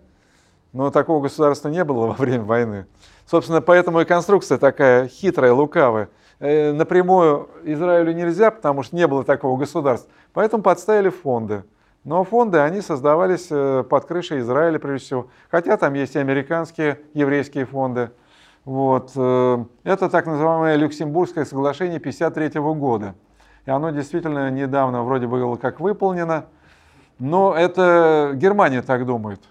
Но 0.74 0.90
такого 0.90 1.22
государства 1.22 1.70
не 1.70 1.84
было 1.84 2.08
во 2.08 2.14
время 2.14 2.44
войны. 2.44 2.88
Собственно, 3.28 3.62
поэтому 3.62 4.02
и 4.02 4.06
конструкция 4.06 4.58
такая 4.58 5.08
хитрая, 5.08 5.54
лукавая. 5.54 6.10
Э, 6.40 6.72
напрямую 6.72 7.48
Израилю 7.64 8.14
нельзя, 8.14 8.50
потому 8.50 8.82
что 8.82 8.96
не 8.96 9.06
было 9.06 9.24
такого 9.24 9.58
государства. 9.58 10.10
Поэтому 10.34 10.64
подставили 10.64 11.10
фонды. 11.10 11.64
Но 12.04 12.24
фонды, 12.24 12.58
они 12.58 12.82
создавались 12.82 13.48
э, 13.52 13.84
под 13.88 14.06
крышей 14.06 14.40
Израиля, 14.40 14.80
прежде 14.80 15.06
всего. 15.06 15.28
Хотя 15.52 15.78
там 15.78 15.94
есть 15.94 16.16
и 16.16 16.20
американские 16.20 17.00
еврейские 17.14 17.66
фонды. 17.66 18.10
Вот. 18.64 19.12
Это 19.12 20.10
так 20.10 20.26
называемое 20.26 20.76
Люксембургское 20.78 21.46
соглашение 21.46 22.00
1953 22.00 22.60
года. 22.60 23.14
И 23.66 23.72
оно 23.72 23.90
действительно 23.90 24.50
недавно 24.52 25.04
вроде 25.04 25.28
бы 25.28 25.40
было 25.40 25.56
как 25.56 25.80
выполнено. 25.80 26.46
Но 27.20 27.56
это 27.56 28.32
Германия 28.36 28.82
так 28.82 29.06
думает. 29.06 29.42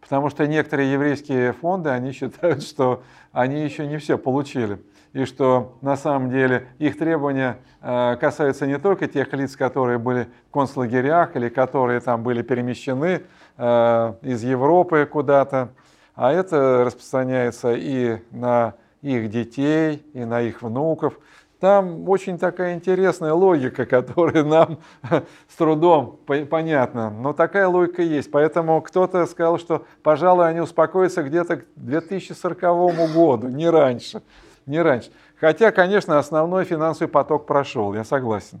Потому 0.00 0.30
что 0.30 0.46
некоторые 0.46 0.92
еврейские 0.92 1.52
фонды, 1.52 1.90
они 1.90 2.12
считают, 2.12 2.62
что 2.62 3.02
они 3.32 3.62
еще 3.62 3.86
не 3.86 3.98
все 3.98 4.18
получили. 4.18 4.80
И 5.12 5.24
что 5.24 5.76
на 5.80 5.96
самом 5.96 6.30
деле 6.30 6.68
их 6.78 6.96
требования 6.96 7.58
э, 7.82 8.16
касаются 8.20 8.66
не 8.66 8.78
только 8.78 9.08
тех 9.08 9.32
лиц, 9.32 9.56
которые 9.56 9.98
были 9.98 10.28
в 10.48 10.52
концлагерях 10.52 11.34
или 11.34 11.48
которые 11.48 12.00
там 12.00 12.22
были 12.22 12.42
перемещены 12.42 13.22
э, 13.56 14.14
из 14.22 14.44
Европы 14.44 15.08
куда-то, 15.10 15.70
а 16.14 16.32
это 16.32 16.84
распространяется 16.84 17.74
и 17.74 18.18
на 18.30 18.74
их 19.02 19.30
детей, 19.30 20.06
и 20.12 20.24
на 20.24 20.42
их 20.42 20.62
внуков. 20.62 21.18
Там 21.60 22.08
очень 22.08 22.38
такая 22.38 22.74
интересная 22.74 23.34
логика, 23.34 23.84
которая 23.84 24.44
нам 24.44 24.78
с 25.48 25.56
трудом 25.56 26.18
понятна. 26.48 27.10
Но 27.10 27.34
такая 27.34 27.68
логика 27.68 28.00
есть. 28.00 28.30
Поэтому 28.30 28.80
кто-то 28.80 29.26
сказал, 29.26 29.58
что, 29.58 29.84
пожалуй, 30.02 30.48
они 30.48 30.60
успокоятся 30.60 31.22
где-то 31.22 31.58
к 31.58 31.64
2040 31.76 33.12
году, 33.12 33.48
не 33.48 33.68
раньше. 33.68 34.22
Не 34.64 34.80
раньше. 34.80 35.10
Хотя, 35.38 35.70
конечно, 35.70 36.18
основной 36.18 36.64
финансовый 36.64 37.08
поток 37.08 37.44
прошел, 37.46 37.92
я 37.94 38.04
согласен. 38.04 38.60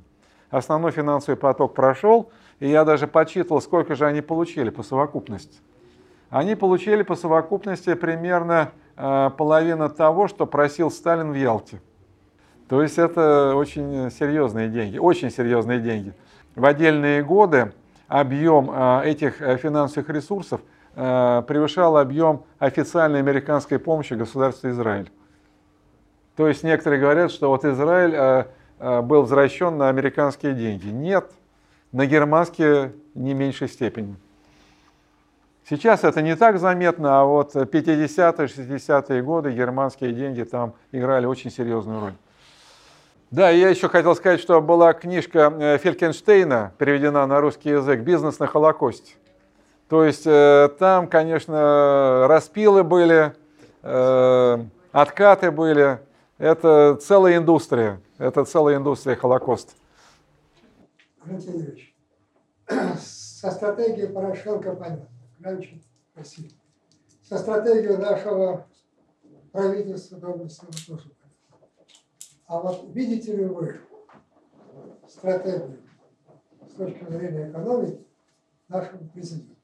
Основной 0.50 0.92
финансовый 0.92 1.36
поток 1.36 1.74
прошел, 1.74 2.30
и 2.58 2.68
я 2.68 2.84
даже 2.84 3.06
подсчитывал, 3.06 3.62
сколько 3.62 3.94
же 3.94 4.04
они 4.04 4.20
получили 4.20 4.68
по 4.68 4.82
совокупности. 4.82 5.58
Они 6.28 6.54
получили 6.54 7.02
по 7.02 7.16
совокупности 7.16 7.94
примерно 7.94 8.72
э, 8.96 9.30
половину 9.38 9.88
того, 9.88 10.28
что 10.28 10.46
просил 10.46 10.90
Сталин 10.90 11.32
в 11.32 11.34
Ялте. 11.34 11.80
То 12.70 12.82
есть 12.82 12.98
это 12.98 13.56
очень 13.56 14.12
серьезные 14.12 14.68
деньги, 14.68 14.96
очень 14.96 15.32
серьезные 15.32 15.80
деньги. 15.80 16.14
В 16.54 16.64
отдельные 16.64 17.24
годы 17.24 17.72
объем 18.06 18.70
а, 18.72 19.02
этих 19.04 19.42
э, 19.42 19.56
финансовых 19.56 20.08
ресурсов 20.08 20.60
э, 20.94 21.42
превышал 21.48 21.96
объем 21.96 22.44
официальной 22.60 23.18
американской 23.18 23.80
помощи 23.80 24.14
государству 24.14 24.70
Израиль. 24.70 25.10
То 26.36 26.46
есть 26.46 26.62
некоторые 26.62 27.00
говорят, 27.00 27.32
что 27.32 27.48
вот 27.48 27.64
Израиль 27.64 28.14
э, 28.14 28.44
э, 28.78 29.00
был 29.02 29.22
возвращен 29.22 29.76
на 29.76 29.88
американские 29.88 30.54
деньги. 30.54 30.90
Нет, 30.90 31.28
на 31.90 32.06
германские 32.06 32.92
не 33.14 33.34
меньшей 33.34 33.66
степени. 33.66 34.14
Сейчас 35.68 36.04
это 36.04 36.22
не 36.22 36.36
так 36.36 36.60
заметно, 36.60 37.20
а 37.20 37.24
вот 37.24 37.56
50-е, 37.56 38.46
60-е 38.46 39.22
годы 39.22 39.50
германские 39.50 40.12
деньги 40.12 40.44
там 40.44 40.74
играли 40.92 41.26
очень 41.26 41.50
серьезную 41.50 42.00
роль. 42.00 42.14
Да, 43.30 43.48
я 43.48 43.68
еще 43.68 43.88
хотел 43.88 44.16
сказать, 44.16 44.40
что 44.40 44.60
была 44.60 44.92
книжка 44.92 45.54
э, 45.56 45.78
Фелькенштейна, 45.78 46.72
переведена 46.78 47.24
на 47.28 47.40
русский 47.40 47.70
язык 47.70 48.00
«Бизнес 48.00 48.40
на 48.40 48.48
Холокосте». 48.48 49.14
То 49.88 50.04
есть 50.04 50.26
э, 50.26 50.68
там, 50.80 51.06
конечно, 51.06 52.26
распилы 52.26 52.82
были, 52.82 53.32
э, 53.84 54.64
откаты 54.90 55.52
были. 55.52 56.00
Это 56.38 56.98
целая 57.00 57.36
индустрия. 57.36 58.00
Это 58.18 58.44
целая 58.44 58.78
индустрия 58.78 59.14
Холокоста. 59.14 59.74
Валентин 61.24 61.54
Юрьевич, 61.54 61.94
со 62.98 63.52
стратегией 63.52 64.08
Порошенко 64.08 64.74
понятно. 64.74 65.06
Раньше 65.40 65.80
спасибо. 66.12 66.48
Со 67.22 67.38
стратегией 67.38 67.96
нашего 67.96 68.66
правительства 69.52 70.18
доблестного 70.18 70.74
тоже 70.88 71.10
а 72.50 72.58
вот 72.58 72.84
видите 72.92 73.36
ли 73.36 73.44
вы 73.44 73.80
стратегию 75.06 75.78
с 76.68 76.74
точки 76.74 77.04
зрения 77.04 77.48
экономики 77.48 78.04
нашего 78.68 78.98
президента? 79.14 79.54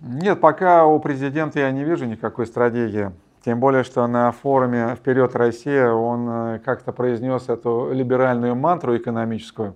Нет, 0.00 0.38
пока 0.38 0.84
у 0.84 1.00
президента 1.00 1.58
я 1.60 1.70
не 1.72 1.84
вижу 1.84 2.04
никакой 2.04 2.46
стратегии. 2.46 3.10
Тем 3.42 3.58
более, 3.58 3.84
что 3.84 4.06
на 4.06 4.30
форуме 4.32 4.94
«Вперед, 4.96 5.34
Россия» 5.34 5.90
он 5.90 6.28
э, 6.28 6.58
как-то 6.58 6.92
произнес 6.92 7.48
эту 7.48 7.90
либеральную 7.90 8.54
мантру 8.54 8.94
экономическую, 8.94 9.74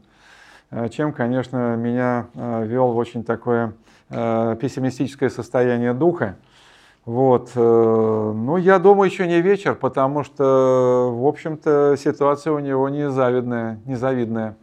э, 0.70 0.90
чем, 0.90 1.14
конечно, 1.14 1.76
меня 1.76 2.26
э, 2.34 2.66
вел 2.66 2.92
в 2.92 2.96
очень 2.98 3.24
такое 3.24 3.72
пессимистическое 4.10 5.30
состояние 5.30 5.94
духа. 5.94 6.36
Вот. 7.04 7.50
Э, 7.56 8.32
ну, 8.34 8.56
я 8.56 8.78
думаю, 8.78 9.10
еще 9.10 9.26
не 9.26 9.40
вечер, 9.40 9.74
потому 9.74 10.22
что, 10.22 11.10
в 11.12 11.26
общем-то, 11.26 11.96
ситуация 11.98 12.52
у 12.52 12.60
него 12.60 12.88
незавидная, 12.88 13.80
незавидная. 13.86 14.56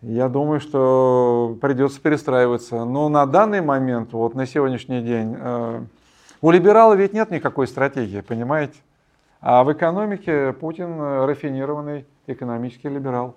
Я 0.00 0.28
думаю, 0.28 0.58
что 0.58 1.56
придется 1.60 2.00
перестраиваться. 2.00 2.84
Но 2.84 3.08
на 3.08 3.24
данный 3.26 3.60
момент, 3.60 4.12
вот 4.12 4.34
на 4.34 4.46
сегодняшний 4.46 5.02
день, 5.02 5.36
э, 5.38 5.84
у 6.40 6.50
либерала 6.50 6.94
ведь 6.94 7.12
нет 7.12 7.30
никакой 7.30 7.68
стратегии, 7.68 8.20
понимаете? 8.20 8.80
А 9.40 9.62
в 9.62 9.72
экономике 9.72 10.52
Путин 10.52 11.00
рафинированный 11.00 12.06
экономический 12.26 12.88
либерал. 12.88 13.36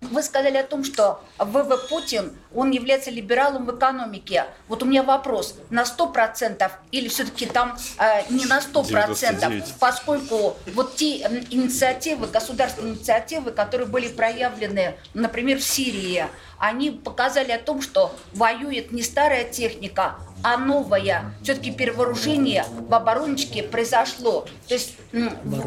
Вы 0.00 0.22
сказали 0.22 0.56
о 0.56 0.64
том, 0.64 0.82
что 0.82 1.22
ВВ 1.38 1.88
Путин, 1.88 2.32
он 2.54 2.70
является 2.70 3.10
либералом 3.10 3.66
в 3.66 3.76
экономике. 3.76 4.46
Вот 4.66 4.82
у 4.82 4.86
меня 4.86 5.02
вопрос, 5.02 5.56
на 5.68 5.82
100% 5.82 6.70
или 6.90 7.08
все-таки 7.08 7.44
там 7.44 7.76
э, 7.98 8.22
не 8.30 8.46
на 8.46 8.60
100%, 8.60 8.86
99. 8.86 9.74
поскольку 9.78 10.56
вот 10.74 10.96
те 10.96 11.18
инициативы, 11.50 12.28
государственные 12.28 12.94
инициативы, 12.94 13.50
которые 13.50 13.86
были 13.86 14.08
проявлены, 14.08 14.94
например, 15.12 15.58
в 15.58 15.64
Сирии, 15.64 16.24
они 16.58 16.90
показали 16.90 17.52
о 17.52 17.58
том, 17.58 17.82
что 17.82 18.14
воюет 18.32 18.92
не 18.92 19.02
старая 19.02 19.44
техника, 19.44 20.16
а 20.42 20.56
новая. 20.56 21.32
Все-таки 21.42 21.70
перевооружение 21.70 22.64
в 22.88 22.94
обороночке 22.94 23.62
произошло. 23.62 24.46
То 24.68 24.74
есть, 24.74 24.96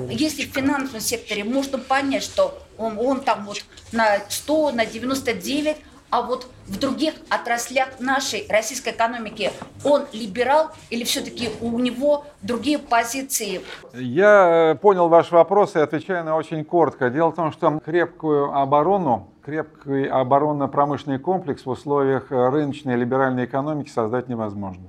если 0.09 0.45
в 0.45 0.53
финансовом 0.53 1.01
секторе 1.01 1.43
можно 1.43 1.77
понять, 1.77 2.23
что 2.23 2.59
он, 2.77 2.97
он 2.97 3.21
там 3.21 3.45
вот 3.45 3.63
на 3.91 4.19
100, 4.29 4.71
на 4.71 4.85
99, 4.85 5.77
а 6.09 6.21
вот 6.21 6.47
в 6.67 6.77
других 6.77 7.15
отраслях 7.29 7.99
нашей 7.99 8.45
российской 8.47 8.91
экономики 8.91 9.51
он 9.83 10.03
либерал 10.13 10.69
или 10.91 11.03
все-таки 11.05 11.49
у 11.59 11.79
него 11.79 12.25
другие 12.43 12.77
позиции? 12.77 13.61
Я 13.93 14.73
э, 14.73 14.75
понял 14.75 15.09
ваш 15.09 15.31
вопрос 15.31 15.75
и 15.75 15.79
отвечаю 15.79 16.23
на 16.23 16.35
очень 16.35 16.63
коротко. 16.63 17.09
Дело 17.09 17.31
в 17.31 17.35
том, 17.35 17.51
что 17.51 17.79
крепкую 17.83 18.55
оборону, 18.55 19.32
крепкий 19.43 20.07
оборонно-промышленный 20.07 21.19
комплекс 21.19 21.65
в 21.65 21.69
условиях 21.69 22.31
рыночной 22.31 22.95
либеральной 22.95 23.45
экономики 23.45 23.89
создать 23.89 24.29
невозможно. 24.29 24.85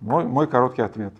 Мой, 0.00 0.24
мой 0.24 0.46
короткий 0.46 0.82
ответ. 0.82 1.12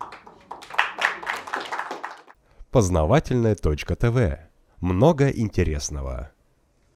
Познавательная 2.71 3.55
точка 3.55 3.95
ТВ 3.95 4.39
много 4.79 5.29
интересного. 5.29 6.31